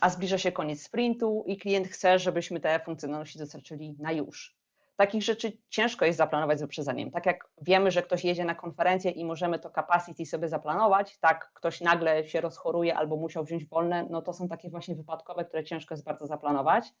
a 0.00 0.10
zbliża 0.10 0.38
się 0.38 0.52
koniec 0.52 0.82
sprintu 0.82 1.44
i 1.46 1.56
klient 1.56 1.88
chce, 1.88 2.18
żebyśmy 2.18 2.60
te 2.60 2.80
funkcjonalności 2.80 3.38
dostarczyli 3.38 3.96
na 3.98 4.12
już. 4.12 4.56
Takich 4.96 5.22
rzeczy 5.22 5.52
ciężko 5.68 6.04
jest 6.04 6.18
zaplanować 6.18 6.58
z 6.58 6.62
wyprzedzeniem. 6.62 7.10
Tak 7.10 7.26
jak 7.26 7.48
wiemy, 7.62 7.90
że 7.90 8.02
ktoś 8.02 8.24
jedzie 8.24 8.44
na 8.44 8.54
konferencję 8.54 9.10
i 9.10 9.24
możemy 9.24 9.58
to 9.58 9.70
capacity 9.70 10.26
sobie 10.26 10.48
zaplanować, 10.48 11.18
tak 11.18 11.52
ktoś 11.54 11.80
nagle 11.80 12.28
się 12.28 12.40
rozchoruje 12.40 12.96
albo 12.96 13.16
musiał 13.16 13.44
wziąć 13.44 13.64
wolne, 13.64 14.06
no 14.10 14.22
to 14.22 14.32
są 14.32 14.48
takie 14.48 14.70
właśnie 14.70 14.94
wypadkowe, 14.94 15.44
które 15.44 15.64
ciężko 15.64 15.94
jest 15.94 16.04
bardzo 16.04 16.26
zaplanować. 16.26 16.94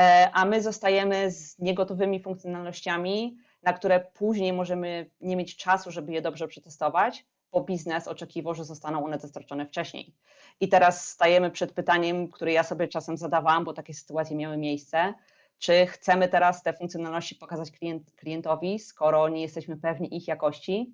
E, 0.00 0.30
A 0.32 0.44
my 0.44 0.62
zostajemy 0.62 1.30
z 1.30 1.58
niegotowymi 1.58 2.20
funkcjonalnościami, 2.22 3.36
na 3.62 3.72
które 3.72 4.00
później 4.14 4.52
możemy 4.52 5.10
nie 5.20 5.36
mieć 5.36 5.56
czasu, 5.56 5.90
żeby 5.90 6.12
je 6.12 6.22
dobrze 6.22 6.48
przetestować, 6.48 7.26
bo 7.52 7.60
biznes 7.60 8.08
oczekiwał, 8.08 8.54
że 8.54 8.64
zostaną 8.64 9.04
one 9.04 9.18
dostarczone 9.18 9.66
wcześniej. 9.66 10.14
I 10.60 10.68
teraz 10.68 11.08
stajemy 11.08 11.50
przed 11.50 11.72
pytaniem, 11.72 12.28
które 12.30 12.52
ja 12.52 12.62
sobie 12.62 12.88
czasem 12.88 13.16
zadawałam, 13.16 13.64
bo 13.64 13.72
takie 13.72 13.94
sytuacje 13.94 14.36
miały 14.36 14.56
miejsce. 14.56 15.14
Czy 15.58 15.86
chcemy 15.86 16.28
teraz 16.28 16.62
te 16.62 16.72
funkcjonalności 16.72 17.34
pokazać 17.34 17.70
klient, 17.70 18.12
klientowi, 18.16 18.78
skoro 18.78 19.28
nie 19.28 19.42
jesteśmy 19.42 19.76
pewni 19.76 20.16
ich 20.16 20.28
jakości? 20.28 20.92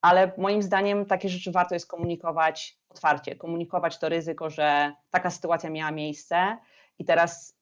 Ale 0.00 0.32
moim 0.38 0.62
zdaniem 0.62 1.06
takie 1.06 1.28
rzeczy 1.28 1.52
warto 1.52 1.74
jest 1.74 1.86
komunikować 1.86 2.78
otwarcie, 2.88 3.36
komunikować 3.36 3.98
to 3.98 4.08
ryzyko, 4.08 4.50
że 4.50 4.92
taka 5.10 5.30
sytuacja 5.30 5.70
miała 5.70 5.90
miejsce 5.90 6.58
i 6.98 7.04
teraz 7.04 7.56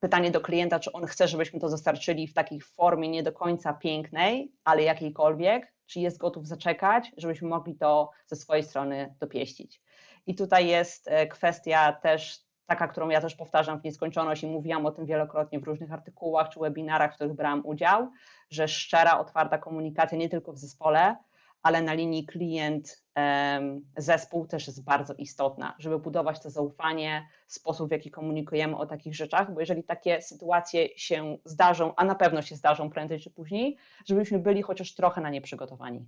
pytanie 0.00 0.30
do 0.30 0.40
klienta, 0.40 0.80
czy 0.80 0.92
on 0.92 1.06
chce, 1.06 1.28
żebyśmy 1.28 1.60
to 1.60 1.68
dostarczyli 1.68 2.26
w 2.26 2.34
takiej 2.34 2.60
formie 2.60 3.08
nie 3.08 3.22
do 3.22 3.32
końca 3.32 3.72
pięknej, 3.72 4.52
ale 4.64 4.82
jakiejkolwiek, 4.82 5.72
czy 5.86 6.00
jest 6.00 6.18
gotów 6.18 6.46
zaczekać, 6.46 7.12
żebyśmy 7.16 7.48
mogli 7.48 7.74
to 7.74 8.10
ze 8.26 8.36
swojej 8.36 8.64
strony 8.64 9.14
dopieścić. 9.20 9.82
I 10.26 10.34
tutaj 10.34 10.66
jest 10.66 11.08
e, 11.08 11.26
kwestia 11.26 11.92
też 11.92 12.50
taka, 12.66 12.88
którą 12.88 13.08
ja 13.08 13.20
też 13.20 13.34
powtarzam 13.34 13.80
w 13.80 13.84
nieskończoność 13.84 14.42
i 14.42 14.46
mówiłam 14.46 14.86
o 14.86 14.90
tym 14.90 15.06
wielokrotnie 15.06 15.60
w 15.60 15.64
różnych 15.64 15.92
artykułach 15.92 16.48
czy 16.48 16.60
webinarach, 16.60 17.12
w 17.12 17.14
których 17.14 17.34
brałam 17.34 17.66
udział, 17.66 18.10
że 18.50 18.68
szczera, 18.68 19.18
otwarta 19.18 19.58
komunikacja 19.58 20.18
nie 20.18 20.28
tylko 20.28 20.52
w 20.52 20.58
zespole, 20.58 21.16
ale 21.62 21.82
na 21.82 21.94
linii 21.94 22.26
klient, 22.26 23.02
em, 23.14 23.80
zespół 23.96 24.46
też 24.46 24.66
jest 24.66 24.84
bardzo 24.84 25.14
istotna, 25.14 25.76
żeby 25.78 25.98
budować 25.98 26.40
to 26.42 26.50
zaufanie, 26.50 27.28
sposób 27.46 27.88
w 27.88 27.92
jaki 27.92 28.10
komunikujemy 28.10 28.76
o 28.76 28.86
takich 28.86 29.14
rzeczach, 29.14 29.54
bo 29.54 29.60
jeżeli 29.60 29.84
takie 29.84 30.22
sytuacje 30.22 30.88
się 30.98 31.38
zdarzą, 31.44 31.94
a 31.96 32.04
na 32.04 32.14
pewno 32.14 32.42
się 32.42 32.56
zdarzą 32.56 32.90
prędzej 32.90 33.20
czy 33.20 33.30
później, 33.30 33.76
żebyśmy 34.06 34.38
byli 34.38 34.62
chociaż 34.62 34.94
trochę 34.94 35.20
na 35.20 35.30
nie 35.30 35.40
przygotowani. 35.40 36.04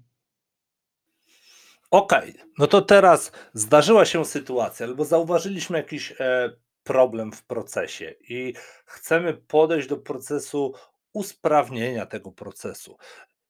Okej, 1.90 2.34
no 2.58 2.66
to 2.66 2.82
teraz 2.82 3.32
zdarzyła 3.54 4.04
się 4.04 4.24
sytuacja, 4.24 4.86
albo 4.86 5.04
zauważyliśmy 5.04 5.78
jakiś 5.78 6.14
e, 6.20 6.50
problem 6.84 7.32
w 7.32 7.44
procesie 7.44 8.14
i 8.28 8.54
chcemy 8.84 9.34
podejść 9.34 9.88
do 9.88 9.96
procesu 9.96 10.74
usprawnienia 11.12 12.06
tego 12.06 12.32
procesu. 12.32 12.96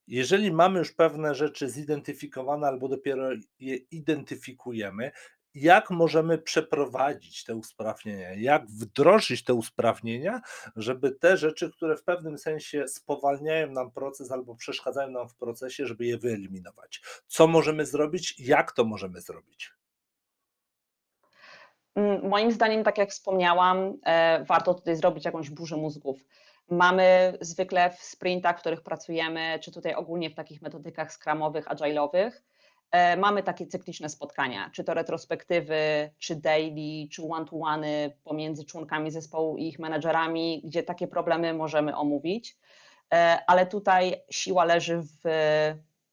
Jeżeli 0.07 0.53
mamy 0.53 0.79
już 0.79 0.93
pewne 0.93 1.35
rzeczy 1.35 1.71
zidentyfikowane, 1.71 2.67
albo 2.67 2.89
dopiero 2.89 3.31
je 3.59 3.77
identyfikujemy, 3.77 5.13
jak 5.55 5.91
możemy 5.91 6.39
przeprowadzić 6.39 7.45
te 7.45 7.55
usprawnienia? 7.55 8.35
Jak 8.35 8.67
wdrożyć 8.67 9.45
te 9.45 9.55
usprawnienia, 9.55 10.41
żeby 10.77 11.11
te 11.11 11.37
rzeczy, 11.37 11.71
które 11.71 11.97
w 11.97 12.05
pewnym 12.05 12.39
sensie 12.39 12.89
spowalniają 12.89 13.71
nam 13.71 13.91
proces 13.91 14.33
albo 14.33 14.55
przeszkadzają 14.55 15.11
nam 15.11 15.29
w 15.29 15.37
procesie, 15.37 15.87
żeby 15.87 16.07
je 16.07 16.19
wyeliminować? 16.19 17.03
Co 17.27 17.47
możemy 17.47 17.87
zrobić? 17.87 18.35
Jak 18.39 18.73
to 18.73 18.85
możemy 18.85 19.21
zrobić? 19.21 19.73
Mm, 21.95 22.29
Moim 22.29 22.53
zdaniem, 22.53 22.85
tak 22.85 22.99
jak 22.99 23.11
wspomniałam, 23.11 23.99
e, 24.05 24.45
warto 24.45 24.75
tutaj 24.75 24.97
zrobić 24.97 25.25
jakąś 25.25 25.51
burzę 25.51 25.77
mózgów. 25.77 26.25
Mamy 26.73 27.39
zwykle 27.41 27.91
w 27.91 28.03
sprintach, 28.03 28.57
w 28.57 28.61
których 28.61 28.83
pracujemy, 28.83 29.59
czy 29.63 29.73
tutaj 29.73 29.95
ogólnie 29.95 30.31
w 30.31 30.35
takich 30.35 30.63
metodykach 30.63 31.13
skramowych, 31.13 31.67
agile'owych, 31.67 32.31
e, 32.91 33.17
mamy 33.17 33.43
takie 33.43 33.67
cykliczne 33.67 34.09
spotkania, 34.09 34.71
czy 34.73 34.85
to 34.85 34.95
retrospektywy, 34.95 36.11
czy 36.19 36.37
daily, 36.37 37.09
czy 37.11 37.23
one-to-one 37.23 38.11
pomiędzy 38.25 38.65
członkami 38.65 39.11
zespołu 39.11 39.57
i 39.57 39.69
ich 39.69 39.79
menedżerami, 39.79 40.63
gdzie 40.65 40.83
takie 40.83 41.09
problemy 41.09 41.55
możemy 41.55 41.97
omówić. 41.97 42.57
E, 43.13 43.39
Ale 43.47 43.67
tutaj 43.67 44.23
siła 44.31 44.65
leży 44.65 45.03
w 45.03 45.29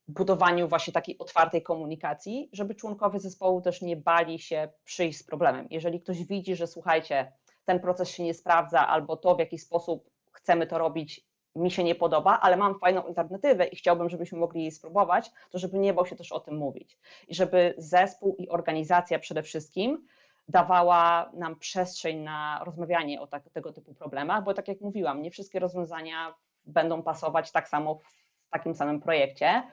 budowaniu 0.08 0.68
właśnie 0.68 0.94
takiej 0.94 1.18
otwartej 1.18 1.64
komunikacji, 1.64 2.50
żeby 2.54 2.76
członkowie 2.76 3.20
zespołu 3.20 3.62
też 3.62 3.82
nie 3.82 3.96
bali 3.96 4.40
się 4.40 4.70
przyjść 4.84 5.20
z 5.20 5.24
problemem. 5.24 5.68
Jeżeli 5.70 6.02
ktoś 6.02 6.24
widzi, 6.24 6.56
że 6.56 6.68
słuchajcie, 6.68 7.32
ten 7.66 7.80
proces 7.80 8.10
się 8.10 8.24
nie 8.24 8.34
sprawdza, 8.34 8.88
albo 8.88 9.18
to 9.18 9.36
w 9.36 9.40
jaki 9.40 9.60
sposób 9.60 10.10
chcemy 10.32 10.68
to 10.68 10.78
robić, 10.78 11.30
mi 11.56 11.72
się 11.72 11.84
nie 11.84 11.96
podoba, 11.96 12.40
ale 12.40 12.58
mam 12.58 12.80
fajną 12.80 13.06
alternatywę 13.06 13.66
i 13.66 13.76
chciałbym, 13.76 14.10
żebyśmy 14.10 14.38
mogli 14.38 14.62
jej 14.62 14.72
spróbować, 14.72 15.32
to 15.50 15.60
żeby 15.60 15.80
nie 15.80 15.94
bał 15.94 16.06
się 16.06 16.16
też 16.16 16.32
o 16.32 16.40
tym 16.40 16.58
mówić. 16.58 16.98
I 17.28 17.36
żeby 17.36 17.74
zespół 17.78 18.36
i 18.36 18.50
organizacja 18.50 19.20
przede 19.20 19.44
wszystkim 19.44 20.08
dawała 20.48 21.32
nam 21.34 21.56
przestrzeń 21.56 22.20
na 22.20 22.62
rozmawianie 22.66 23.22
o 23.22 23.28
tak, 23.28 23.50
tego 23.50 23.74
typu 23.74 23.94
problemach, 23.94 24.44
bo 24.44 24.54
tak 24.54 24.68
jak 24.68 24.82
mówiłam, 24.82 25.22
nie 25.22 25.32
wszystkie 25.32 25.60
rozwiązania 25.60 26.36
będą 26.66 27.04
pasować 27.04 27.52
tak 27.52 27.70
samo 27.70 27.96
w 27.96 28.50
takim 28.50 28.76
samym 28.76 29.02
projekcie. 29.02 29.64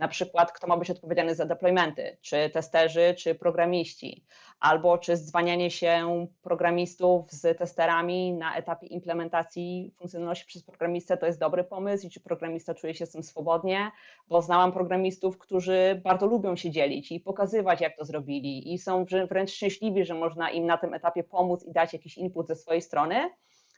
Na 0.00 0.08
przykład, 0.08 0.52
kto 0.52 0.66
ma 0.66 0.76
być 0.76 0.90
odpowiedzialny 0.90 1.34
za 1.34 1.46
deploymenty, 1.46 2.16
czy 2.20 2.50
testerzy, 2.50 3.14
czy 3.18 3.34
programiści, 3.34 4.24
albo 4.60 4.98
czy 4.98 5.16
zwanianie 5.16 5.70
się 5.70 6.26
programistów 6.42 7.30
z 7.30 7.58
testerami 7.58 8.32
na 8.32 8.56
etapie 8.56 8.86
implementacji 8.86 9.94
funkcjonalności 9.96 10.46
przez 10.46 10.62
programistę 10.62 11.16
to 11.16 11.26
jest 11.26 11.38
dobry 11.38 11.64
pomysł 11.64 12.06
i 12.06 12.10
czy 12.10 12.20
programista 12.20 12.74
czuje 12.74 12.94
się 12.94 13.06
z 13.06 13.10
tym 13.10 13.22
swobodnie, 13.22 13.90
bo 14.28 14.42
znałam 14.42 14.72
programistów, 14.72 15.38
którzy 15.38 16.00
bardzo 16.04 16.26
lubią 16.26 16.56
się 16.56 16.70
dzielić 16.70 17.12
i 17.12 17.20
pokazywać, 17.20 17.80
jak 17.80 17.96
to 17.96 18.04
zrobili, 18.04 18.74
i 18.74 18.78
są 18.78 19.04
wręcz 19.28 19.50
szczęśliwi, 19.50 20.04
że 20.04 20.14
można 20.14 20.50
im 20.50 20.66
na 20.66 20.78
tym 20.78 20.94
etapie 20.94 21.24
pomóc 21.24 21.64
i 21.64 21.72
dać 21.72 21.92
jakiś 21.92 22.18
input 22.18 22.48
ze 22.48 22.56
swojej 22.56 22.82
strony, 22.82 23.30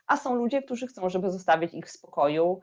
a 0.06 0.16
są 0.16 0.34
ludzie, 0.34 0.62
którzy 0.62 0.86
chcą, 0.86 1.08
żeby 1.08 1.30
zostawić 1.30 1.74
ich 1.74 1.86
w 1.86 1.90
spokoju 1.90 2.60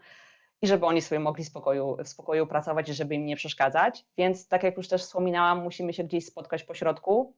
i 0.62 0.68
żeby 0.68 0.86
oni 0.86 1.02
sobie 1.02 1.20
mogli 1.20 1.46
spokoju, 1.46 1.98
w 2.04 2.08
spokoju 2.08 2.48
pracować 2.48 2.90
i 2.90 2.94
żeby 2.94 3.16
im 3.16 3.26
nie 3.26 3.36
przeszkadzać. 3.36 4.06
Więc 4.18 4.48
tak 4.48 4.64
jak 4.64 4.78
już 4.78 4.88
też 4.88 5.02
wspominałam, 5.02 5.64
musimy 5.64 5.94
się 5.94 6.04
gdzieś 6.04 6.26
spotkać 6.26 6.64
po 6.64 6.74
środku, 6.74 7.36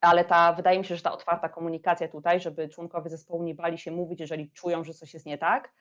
ale 0.00 0.24
ta, 0.24 0.52
wydaje 0.52 0.78
mi 0.78 0.84
się, 0.84 0.96
że 0.96 1.02
ta 1.02 1.12
otwarta 1.12 1.48
komunikacja 1.48 2.08
tutaj, 2.08 2.40
żeby 2.40 2.68
członkowie 2.68 3.10
zespołu 3.10 3.42
nie 3.42 3.54
bali 3.54 3.78
się 3.78 3.90
mówić, 3.90 4.20
jeżeli 4.20 4.50
czują, 4.50 4.84
że 4.84 4.94
coś 4.94 5.14
jest 5.14 5.26
nie 5.26 5.38
tak, 5.38 5.72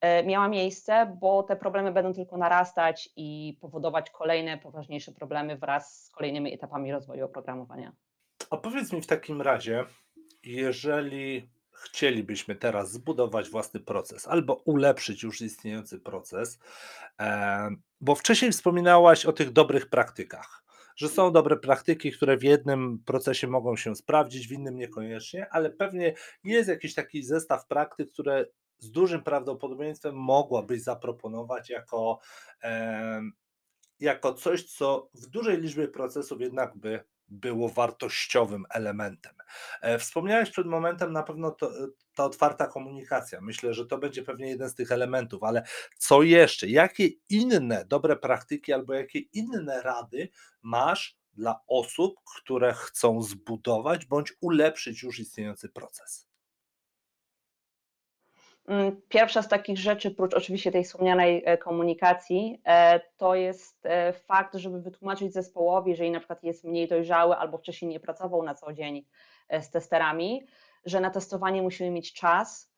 e, 0.00 0.24
miała 0.24 0.48
miejsce, 0.48 1.16
bo 1.20 1.42
te 1.42 1.56
problemy 1.56 1.92
będą 1.92 2.12
tylko 2.12 2.36
narastać 2.36 3.08
i 3.16 3.58
powodować 3.60 4.10
kolejne, 4.10 4.58
poważniejsze 4.58 5.12
problemy 5.12 5.56
wraz 5.56 6.04
z 6.04 6.10
kolejnymi 6.10 6.54
etapami 6.54 6.92
rozwoju 6.92 7.24
oprogramowania. 7.24 7.92
A 8.50 8.56
powiedz 8.56 8.92
mi 8.92 9.02
w 9.02 9.06
takim 9.06 9.42
razie, 9.42 9.84
jeżeli 10.44 11.48
chcielibyśmy 11.80 12.54
teraz 12.54 12.92
zbudować 12.92 13.50
własny 13.50 13.80
proces 13.80 14.28
albo 14.28 14.54
ulepszyć 14.54 15.22
już 15.22 15.40
istniejący 15.40 16.00
proces, 16.00 16.58
e, 17.20 17.68
bo 18.00 18.14
wcześniej 18.14 18.52
wspominałaś 18.52 19.26
o 19.26 19.32
tych 19.32 19.50
dobrych 19.52 19.90
praktykach, 19.90 20.64
że 20.96 21.08
są 21.08 21.32
dobre 21.32 21.56
praktyki, 21.56 22.12
które 22.12 22.36
w 22.36 22.42
jednym 22.42 22.98
procesie 23.06 23.46
mogą 23.46 23.76
się 23.76 23.96
sprawdzić, 23.96 24.48
w 24.48 24.52
innym 24.52 24.76
niekoniecznie, 24.76 25.46
ale 25.50 25.70
pewnie 25.70 26.14
jest 26.44 26.68
jakiś 26.68 26.94
taki 26.94 27.22
zestaw 27.22 27.66
praktyk, 27.66 28.12
które 28.12 28.46
z 28.78 28.90
dużym 28.90 29.22
prawdopodobieństwem 29.22 30.14
mogłabyś 30.14 30.82
zaproponować 30.82 31.70
jako, 31.70 32.18
e, 32.62 33.22
jako 34.00 34.34
coś, 34.34 34.64
co 34.64 35.10
w 35.14 35.26
dużej 35.26 35.60
liczbie 35.60 35.88
procesów 35.88 36.40
jednak 36.40 36.76
by 36.76 37.00
było 37.30 37.68
wartościowym 37.68 38.64
elementem. 38.70 39.34
E, 39.80 39.98
Wspomniałeś 39.98 40.50
przed 40.50 40.66
momentem 40.66 41.12
na 41.12 41.22
pewno 41.22 41.50
to, 41.50 41.72
ta 42.14 42.24
otwarta 42.24 42.66
komunikacja. 42.66 43.40
Myślę, 43.40 43.74
że 43.74 43.86
to 43.86 43.98
będzie 43.98 44.22
pewnie 44.22 44.48
jeden 44.48 44.70
z 44.70 44.74
tych 44.74 44.92
elementów, 44.92 45.42
ale 45.42 45.62
co 45.98 46.22
jeszcze? 46.22 46.68
Jakie 46.68 47.08
inne 47.28 47.84
dobre 47.84 48.16
praktyki 48.16 48.72
albo 48.72 48.94
jakie 48.94 49.18
inne 49.18 49.82
rady 49.82 50.28
masz 50.62 51.16
dla 51.34 51.60
osób, 51.66 52.14
które 52.36 52.72
chcą 52.72 53.22
zbudować 53.22 54.06
bądź 54.06 54.32
ulepszyć 54.40 55.02
już 55.02 55.18
istniejący 55.18 55.68
proces? 55.68 56.29
Mm, 58.70 59.02
Pierwsza 59.08 59.42
z 59.42 59.48
takich 59.48 59.78
rzeczy, 59.78 60.10
prócz 60.10 60.34
oczywiście 60.34 60.72
tej 60.72 60.84
wspomnianej 60.84 61.42
e, 61.46 61.58
komunikacji, 61.58 62.60
e, 62.64 63.00
to 63.16 63.34
jest 63.34 63.86
e, 63.86 64.12
fakt, 64.12 64.54
żeby 64.54 64.80
wytłumaczyć 64.80 65.32
zespołowi, 65.32 65.90
jeżeli 65.90 66.10
na 66.10 66.18
przykład 66.18 66.44
jest 66.44 66.64
mniej 66.64 66.88
dojrzały 66.88 67.36
albo 67.36 67.58
wcześniej 67.58 67.90
nie 67.90 68.00
pracował 68.00 68.42
na 68.42 68.54
co 68.54 68.72
dzień 68.72 69.04
z 69.60 69.70
testerami, 69.70 70.46
że 70.84 71.00
na 71.00 71.10
testowanie 71.10 71.62
musimy 71.62 71.90
mieć 71.90 72.12
czas, 72.12 72.69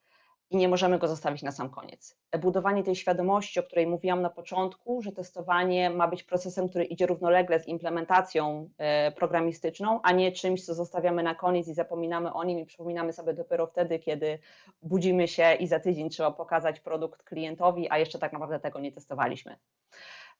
i 0.52 0.56
nie 0.56 0.68
możemy 0.68 0.98
go 0.98 1.08
zostawić 1.08 1.42
na 1.42 1.52
sam 1.52 1.70
koniec. 1.70 2.16
Budowanie 2.40 2.82
tej 2.82 2.96
świadomości, 2.96 3.60
o 3.60 3.62
której 3.62 3.86
mówiłam 3.86 4.22
na 4.22 4.30
początku, 4.30 5.02
że 5.02 5.12
testowanie 5.12 5.90
ma 5.90 6.08
być 6.08 6.22
procesem, 6.22 6.68
który 6.68 6.84
idzie 6.84 7.06
równolegle 7.06 7.60
z 7.60 7.68
implementacją 7.68 8.70
e, 8.78 9.12
programistyczną, 9.12 10.00
a 10.02 10.12
nie 10.12 10.32
czymś, 10.32 10.64
co 10.64 10.74
zostawiamy 10.74 11.22
na 11.22 11.34
koniec 11.34 11.68
i 11.68 11.74
zapominamy 11.74 12.32
o 12.32 12.44
nim 12.44 12.58
i 12.58 12.66
przypominamy 12.66 13.12
sobie 13.12 13.34
dopiero 13.34 13.66
wtedy, 13.66 13.98
kiedy 13.98 14.38
budzimy 14.82 15.28
się 15.28 15.54
i 15.54 15.66
za 15.66 15.80
tydzień 15.80 16.10
trzeba 16.10 16.30
pokazać 16.30 16.80
produkt 16.80 17.22
klientowi, 17.22 17.90
a 17.90 17.98
jeszcze 17.98 18.18
tak 18.18 18.32
naprawdę 18.32 18.60
tego 18.60 18.80
nie 18.80 18.92
testowaliśmy. 18.92 19.58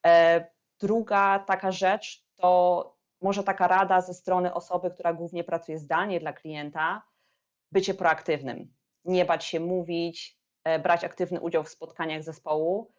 E, 0.07 0.45
druga 0.81 1.39
taka 1.39 1.73
rzecz 1.73 2.25
to 2.37 2.93
może 3.21 3.45
taka 3.45 3.69
rada 3.69 4.01
ze 4.01 4.15
strony 4.15 4.55
osoby, 4.55 4.91
która 4.91 5.13
głównie 5.13 5.45
pracuje 5.45 5.79
zdalnie 5.79 6.21
dla 6.21 6.33
klienta, 6.33 7.03
bycie 7.73 7.95
proaktywnym 7.95 8.82
nie 9.05 9.25
bać 9.25 9.45
się 9.45 9.61
mówić, 9.61 10.39
e, 10.65 10.79
brać 10.79 11.05
aktywny 11.05 11.41
udział 11.41 11.65
w 11.65 11.69
spotkaniach 11.69 12.23
zespołu. 12.23 12.93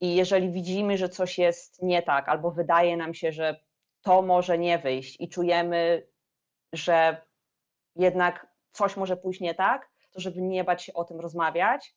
I 0.00 0.14
jeżeli 0.14 0.50
widzimy, 0.50 0.98
że 0.98 1.08
coś 1.08 1.38
jest 1.38 1.82
nie 1.82 2.02
tak, 2.02 2.28
albo 2.28 2.50
wydaje 2.50 2.96
nam 2.96 3.14
się, 3.14 3.32
że 3.32 3.60
to 4.02 4.22
może 4.22 4.58
nie 4.58 4.78
wyjść 4.78 5.20
i 5.20 5.28
czujemy, 5.28 6.06
że 6.72 7.22
jednak 7.96 8.46
coś 8.72 8.96
może 8.96 9.16
pójść 9.16 9.40
nie 9.40 9.54
tak, 9.54 9.90
to 10.10 10.20
żeby 10.20 10.42
nie 10.42 10.64
bać 10.64 10.82
się 10.82 10.92
o 10.94 11.04
tym 11.04 11.20
rozmawiać. 11.20 11.94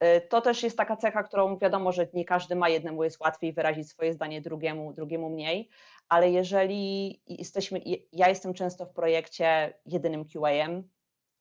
E, 0.00 0.20
to 0.20 0.40
też 0.40 0.62
jest 0.62 0.76
taka 0.76 0.96
cecha, 0.96 1.22
którą 1.22 1.58
wiadomo, 1.58 1.92
że 1.92 2.08
nie 2.14 2.24
każdy 2.24 2.56
ma, 2.56 2.68
jednemu 2.68 3.04
jest 3.04 3.20
łatwiej 3.20 3.52
wyrazić 3.52 3.90
swoje 3.90 4.12
zdanie, 4.12 4.40
drugiemu, 4.40 4.92
drugiemu 4.92 5.30
mniej, 5.30 5.68
ale 6.08 6.30
jeżeli 6.30 7.22
jesteśmy, 7.26 7.80
ja 8.12 8.28
jestem 8.28 8.54
często 8.54 8.86
w 8.86 8.92
projekcie 8.92 9.74
jedynym 9.86 10.24
QA-em, 10.24 10.88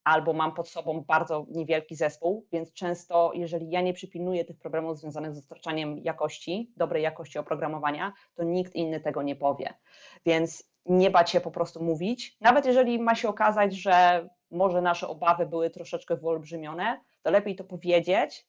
albo 0.04 0.34
mam 0.34 0.54
pod 0.54 0.70
sobą 0.70 1.02
bardzo 1.02 1.46
niewielki 1.50 1.96
zespół, 1.96 2.48
więc 2.52 2.74
często, 2.74 3.32
jeżeli 3.34 3.70
ja 3.70 3.82
nie 3.82 3.94
przypilnuję 3.94 4.46
tych 4.46 4.58
problemów 4.58 5.00
związanych 5.00 5.32
z 5.32 5.36
dostarczaniem 5.36 5.98
jakości, 5.98 6.72
dobrej 6.78 7.04
jakości 7.04 7.40
oprogramowania, 7.40 8.14
to 8.36 8.44
nikt 8.44 8.76
inny 8.76 9.00
tego 9.00 9.22
nie 9.22 9.36
powie. 9.36 9.74
Więc 10.26 10.72
nie 10.86 11.12
bać 11.12 11.30
się 11.30 11.42
po 11.42 11.52
prostu 11.52 11.84
mówić, 11.84 12.38
nawet 12.42 12.66
jeżeli 12.66 13.00
ma 13.00 13.16
się 13.16 13.30
okazać, 13.30 13.74
że 13.76 14.30
może 14.52 14.82
nasze 14.82 15.08
obawy 15.08 15.46
były 15.46 15.70
troszeczkę 15.70 16.18
wyolbrzymione, 16.18 17.02
to 17.22 17.32
lepiej 17.32 17.56
to 17.56 17.64
powiedzieć, 17.64 18.48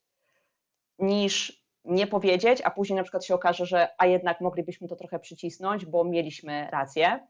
niż 0.98 1.62
nie 1.84 2.06
powiedzieć, 2.06 2.62
a 2.64 2.70
później 2.70 2.96
na 2.96 3.02
przykład 3.02 3.24
się 3.24 3.34
okaże, 3.34 3.66
że 3.66 3.88
a 3.98 4.06
jednak 4.06 4.40
moglibyśmy 4.40 4.88
to 4.88 4.96
trochę 4.96 5.18
przycisnąć, 5.18 5.86
bo 5.86 6.04
mieliśmy 6.04 6.68
rację. 6.70 7.26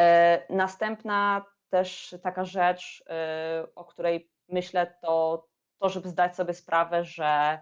E, 0.00 0.42
Następna 0.54 1.44
też 1.72 2.14
taka 2.22 2.44
rzecz, 2.44 3.04
e, 3.08 3.66
o 3.74 3.84
której 3.84 4.30
myślę, 4.48 4.94
to 5.02 5.46
to, 5.78 5.88
żeby 5.88 6.08
zdać 6.08 6.36
sobie 6.36 6.54
sprawę, 6.54 7.04
że 7.04 7.58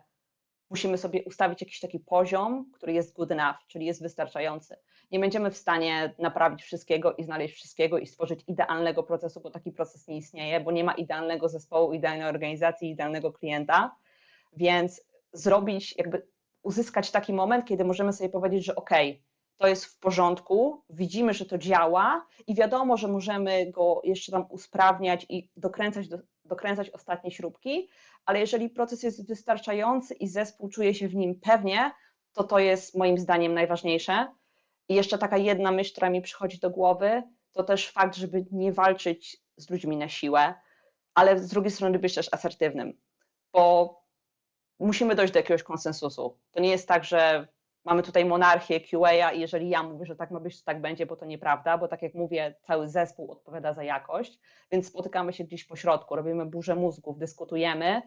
musimy 0.70 0.98
sobie 0.98 1.24
ustawić 1.24 1.60
jakiś 1.60 1.80
taki 1.80 2.00
poziom, 2.00 2.70
który 2.74 2.92
jest 2.92 3.16
good 3.16 3.32
enough, 3.32 3.56
czyli 3.66 3.86
jest 3.86 4.02
wystarczający. 4.02 4.76
Nie 5.10 5.20
będziemy 5.20 5.50
w 5.50 5.56
stanie 5.56 6.14
naprawić 6.18 6.62
wszystkiego 6.62 7.14
i 7.14 7.24
znaleźć 7.24 7.54
wszystkiego 7.54 7.98
i 7.98 8.06
stworzyć 8.06 8.40
idealnego 8.46 9.02
procesu, 9.02 9.40
bo 9.40 9.50
taki 9.50 9.72
proces 9.72 10.08
nie 10.08 10.16
istnieje, 10.16 10.60
bo 10.60 10.72
nie 10.72 10.84
ma 10.84 10.92
idealnego 10.92 11.48
zespołu, 11.48 11.92
idealnej 11.92 12.28
organizacji, 12.28 12.90
idealnego 12.90 13.32
klienta. 13.32 13.96
Więc 14.52 15.04
zrobić, 15.32 15.94
jakby 15.96 16.26
uzyskać 16.62 17.10
taki 17.10 17.32
moment, 17.32 17.64
kiedy 17.64 17.84
możemy 17.84 18.12
sobie 18.12 18.30
powiedzieć, 18.30 18.64
że 18.64 18.74
OK, 18.74 18.90
to 19.60 19.66
jest 19.66 19.84
w 19.84 19.98
porządku, 19.98 20.84
widzimy, 20.90 21.34
że 21.34 21.46
to 21.46 21.58
działa 21.58 22.26
i 22.46 22.54
wiadomo, 22.54 22.96
że 22.96 23.08
możemy 23.08 23.70
go 23.70 24.00
jeszcze 24.04 24.32
tam 24.32 24.46
usprawniać 24.50 25.26
i 25.28 25.50
dokręcać, 25.56 26.08
do, 26.08 26.18
dokręcać 26.44 26.90
ostatnie 26.90 27.30
śrubki, 27.30 27.88
ale 28.24 28.40
jeżeli 28.40 28.70
proces 28.70 29.02
jest 29.02 29.28
wystarczający 29.28 30.14
i 30.14 30.28
zespół 30.28 30.68
czuje 30.68 30.94
się 30.94 31.08
w 31.08 31.14
nim 31.14 31.40
pewnie, 31.40 31.92
to 32.32 32.44
to 32.44 32.58
jest 32.58 32.96
moim 32.96 33.18
zdaniem 33.18 33.54
najważniejsze. 33.54 34.26
I 34.88 34.94
jeszcze 34.94 35.18
taka 35.18 35.36
jedna 35.36 35.72
myśl, 35.72 35.92
która 35.92 36.10
mi 36.10 36.22
przychodzi 36.22 36.58
do 36.58 36.70
głowy, 36.70 37.22
to 37.52 37.64
też 37.64 37.90
fakt, 37.90 38.16
żeby 38.16 38.46
nie 38.52 38.72
walczyć 38.72 39.36
z 39.56 39.70
ludźmi 39.70 39.96
na 39.96 40.08
siłę, 40.08 40.54
ale 41.14 41.38
z 41.38 41.48
drugiej 41.48 41.70
strony 41.70 41.98
być 41.98 42.14
też 42.14 42.28
asertywnym, 42.32 42.98
bo 43.52 43.94
musimy 44.78 45.14
dojść 45.14 45.32
do 45.32 45.38
jakiegoś 45.38 45.62
konsensusu. 45.62 46.38
To 46.50 46.60
nie 46.60 46.70
jest 46.70 46.88
tak, 46.88 47.04
że 47.04 47.48
mamy 47.84 48.02
tutaj 48.02 48.24
monarchię 48.24 48.80
QA 48.80 49.32
i 49.32 49.40
jeżeli 49.40 49.68
ja 49.68 49.82
mówię, 49.82 50.06
że 50.06 50.16
tak 50.16 50.30
ma 50.30 50.40
być, 50.40 50.58
to 50.58 50.64
tak 50.64 50.80
będzie, 50.80 51.06
bo 51.06 51.16
to 51.16 51.26
nieprawda, 51.26 51.78
bo 51.78 51.88
tak 51.88 52.02
jak 52.02 52.14
mówię, 52.14 52.54
cały 52.62 52.88
zespół 52.88 53.32
odpowiada 53.32 53.74
za 53.74 53.84
jakość, 53.84 54.38
więc 54.72 54.86
spotykamy 54.86 55.32
się 55.32 55.44
gdzieś 55.44 55.64
po 55.64 55.76
środku, 55.76 56.16
robimy 56.16 56.46
burzę 56.46 56.74
mózgów, 56.74 57.18
dyskutujemy, 57.18 58.02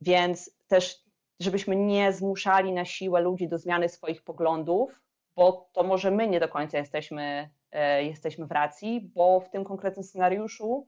więc 0.00 0.56
też 0.68 1.04
żebyśmy 1.40 1.76
nie 1.76 2.12
zmuszali 2.12 2.72
na 2.72 2.84
siłę 2.84 3.20
ludzi 3.20 3.48
do 3.48 3.58
zmiany 3.58 3.88
swoich 3.88 4.22
poglądów, 4.22 5.00
bo 5.36 5.70
to 5.72 5.82
może 5.82 6.10
my 6.10 6.28
nie 6.28 6.40
do 6.40 6.48
końca 6.48 6.78
jesteśmy, 6.78 7.50
e, 7.72 8.04
jesteśmy 8.04 8.46
w 8.46 8.52
racji, 8.52 9.10
bo 9.14 9.40
w 9.40 9.50
tym 9.50 9.64
konkretnym 9.64 10.04
scenariuszu 10.04 10.86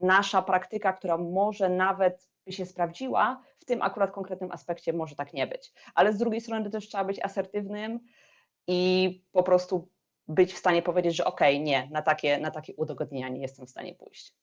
nasza 0.00 0.42
praktyka, 0.42 0.92
która 0.92 1.18
może 1.18 1.68
nawet 1.68 2.30
by 2.46 2.52
się 2.52 2.66
sprawdziła, 2.66 3.42
w 3.58 3.64
tym 3.64 3.82
akurat 3.82 4.10
konkretnym 4.10 4.52
aspekcie 4.52 4.92
może 4.92 5.16
tak 5.16 5.32
nie 5.32 5.46
być. 5.46 5.72
Ale 5.94 6.12
z 6.12 6.18
drugiej 6.18 6.40
strony 6.40 6.70
też 6.70 6.88
trzeba 6.88 7.04
być 7.04 7.20
asertywnym 7.24 8.00
i 8.66 9.10
po 9.32 9.42
prostu 9.42 9.88
być 10.28 10.52
w 10.52 10.58
stanie 10.58 10.82
powiedzieć, 10.82 11.16
że 11.16 11.24
okej, 11.24 11.60
nie, 11.60 11.88
na 11.92 12.02
takie, 12.02 12.38
na 12.38 12.50
takie 12.50 12.74
udogodnienia 12.74 13.28
nie 13.28 13.40
jestem 13.40 13.66
w 13.66 13.70
stanie 13.70 13.94
pójść. 13.94 14.34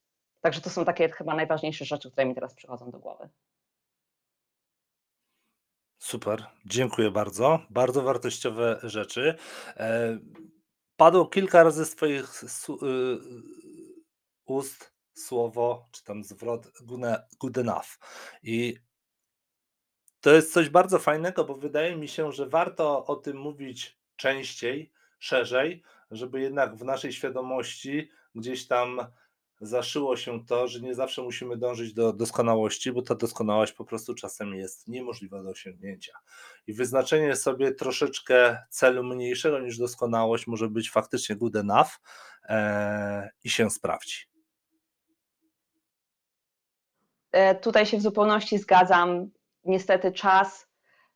Także 0.42 0.62
to 0.62 0.70
są 0.70 0.86
takie 0.86 1.10
chyba 1.10 1.36
najważniejsze 1.36 1.86
rzeczy, 1.86 2.12
które 2.12 2.26
mi 2.26 2.36
teraz 2.36 2.56
przychodzą 2.56 2.92
do 2.92 3.00
głowy. 3.00 3.30
Super, 5.98 6.46
dziękuję 6.66 7.12
bardzo. 7.12 7.60
Bardzo 7.70 8.02
wartościowe 8.02 8.80
rzeczy. 8.84 9.36
E, 9.78 10.20
Padło 10.98 11.26
kilka 11.26 11.64
razy 11.64 11.86
z 11.86 11.96
Twoich 11.96 12.44
y, 12.44 12.48
ust 14.46 14.93
słowo, 15.14 15.88
czy 15.92 16.04
tam 16.04 16.24
zwrot 16.24 16.72
good 17.40 17.58
enough. 17.58 18.00
I 18.44 18.78
to 20.22 20.34
jest 20.34 20.54
coś 20.54 20.70
bardzo 20.70 21.00
fajnego, 21.00 21.46
bo 21.46 21.56
wydaje 21.56 21.96
mi 21.96 22.08
się, 22.08 22.32
że 22.32 22.50
warto 22.50 23.06
o 23.06 23.16
tym 23.16 23.38
mówić 23.38 24.00
częściej, 24.16 24.92
szerzej, 25.20 25.84
żeby 26.12 26.42
jednak 26.42 26.76
w 26.76 26.84
naszej 26.84 27.14
świadomości 27.14 28.10
gdzieś 28.36 28.68
tam 28.68 29.02
zaszyło 29.62 30.18
się 30.18 30.46
to, 30.46 30.68
że 30.68 30.82
nie 30.82 30.96
zawsze 30.96 31.22
musimy 31.22 31.58
dążyć 31.58 31.94
do 31.94 32.14
doskonałości, 32.14 32.92
bo 32.92 33.02
ta 33.02 33.16
doskonałość 33.16 33.74
po 33.74 33.86
prostu 33.86 34.16
czasem 34.16 34.54
jest 34.56 34.88
niemożliwa 34.88 35.44
do 35.44 35.50
osiągnięcia. 35.50 36.14
I 36.68 36.74
wyznaczenie 36.74 37.36
sobie 37.36 37.72
troszeczkę 37.72 38.58
celu 38.70 39.04
mniejszego 39.04 39.60
niż 39.60 39.78
doskonałość 39.78 40.48
może 40.48 40.70
być 40.70 40.92
faktycznie 40.92 41.36
good 41.36 41.56
enough 41.56 41.90
e, 42.44 43.30
i 43.44 43.50
się 43.50 43.70
sprawdzi. 43.70 44.16
E, 44.18 44.34
Tutaj 47.62 47.86
się 47.86 47.98
w 47.98 48.02
zupełności 48.02 48.58
zgadzam. 48.58 49.30
Niestety 49.66 50.12
czas, 50.12 50.68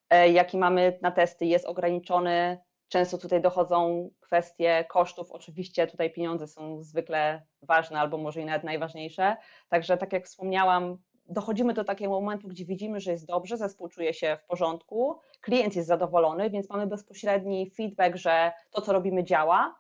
e, 0.10 0.30
jaki 0.30 0.58
mamy 0.58 1.00
na 1.02 1.12
testy, 1.12 1.46
jest 1.46 1.66
ograniczony. 1.66 2.60
Często 2.88 3.18
tutaj 3.18 3.42
dochodzą 3.42 4.10
kwestie 4.20 4.86
kosztów. 4.90 5.32
Oczywiście 5.32 5.88
tutaj 5.88 6.14
pieniądze 6.14 6.48
są 6.48 6.84
zwykle 6.84 7.46
ważne, 7.62 8.00
albo 8.00 8.18
może 8.18 8.42
i 8.42 8.46
nawet 8.46 8.64
najważniejsze. 8.64 9.38
Także, 9.70 9.98
tak 9.98 10.14
jak 10.14 10.26
wspomniałam, 10.26 10.98
dochodzimy 11.30 11.74
do 11.74 11.84
takiego 11.84 12.12
momentu, 12.12 12.48
gdzie 12.48 12.66
widzimy, 12.66 13.00
że 13.00 13.12
jest 13.12 13.26
dobrze, 13.26 13.58
zespół 13.58 13.88
czuje 13.88 14.14
się 14.14 14.38
w 14.44 14.48
porządku, 14.48 15.20
klient 15.42 15.76
jest 15.76 15.88
zadowolony, 15.88 16.50
więc 16.50 16.70
mamy 16.70 16.88
bezpośredni 16.88 17.72
feedback, 17.72 18.16
że 18.16 18.52
to, 18.72 18.82
co 18.82 18.94
robimy, 18.94 19.24
działa. 19.24 19.80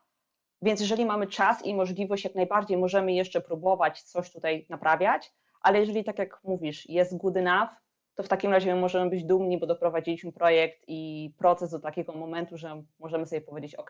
Więc 0.62 0.82
jeżeli 0.82 1.06
mamy 1.06 1.28
czas 1.28 1.66
i 1.66 1.76
możliwość, 1.76 2.24
jak 2.24 2.36
najbardziej 2.36 2.78
możemy 2.78 3.14
jeszcze 3.14 3.42
próbować 3.42 4.02
coś 4.02 4.32
tutaj 4.32 4.66
naprawiać, 4.70 5.34
ale 5.62 5.80
jeżeli 5.80 6.04
tak 6.04 6.20
jak 6.20 6.40
mówisz, 6.44 6.90
jest 6.90 7.18
good 7.18 7.38
enough, 7.38 7.70
to 8.16 8.24
w 8.24 8.28
takim 8.28 8.52
razie 8.52 8.76
my 8.76 8.82
możemy 8.82 9.10
być 9.10 9.24
dumni, 9.24 9.60
bo 9.60 9.68
doprowadziliśmy 9.68 10.32
projekt 10.32 10.84
i 10.88 11.32
proces 11.38 11.72
do 11.72 11.80
takiego 11.80 12.14
momentu, 12.14 12.58
że 12.58 12.84
możemy 13.00 13.26
sobie 13.26 13.42
powiedzieć: 13.42 13.76
OK, 13.76 13.90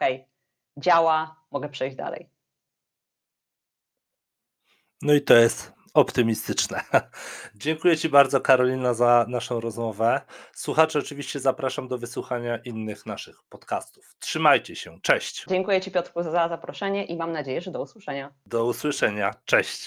działa, 0.77 1.36
mogę 1.51 1.69
przejść 1.69 1.97
dalej. 1.97 2.30
No 5.01 5.13
i 5.13 5.21
to 5.21 5.34
jest 5.34 5.77
optymistyczne. 5.93 6.82
Dziękuję 7.56 7.97
Ci 7.97 8.10
bardzo, 8.10 8.41
Karolina, 8.41 8.93
za 8.93 9.25
naszą 9.30 9.60
rozmowę. 9.60 10.21
Słuchacze, 10.53 10.99
oczywiście 10.99 11.39
zapraszam 11.39 11.88
do 11.88 11.97
wysłuchania 11.97 12.58
innych 12.58 13.06
naszych 13.06 13.43
podcastów. 13.49 14.15
Trzymajcie 14.19 14.75
się. 14.75 14.99
Cześć. 15.01 15.45
Dziękuję 15.49 15.82
Ci, 15.82 15.91
Piotrku, 15.91 16.23
za 16.23 16.32
zaproszenie 16.32 17.06
i 17.06 17.17
mam 17.17 17.32
nadzieję, 17.32 17.62
że 17.62 17.71
do 17.71 17.82
usłyszenia. 17.82 18.34
Do 18.45 18.65
usłyszenia. 18.65 19.34
Cześć. 19.45 19.86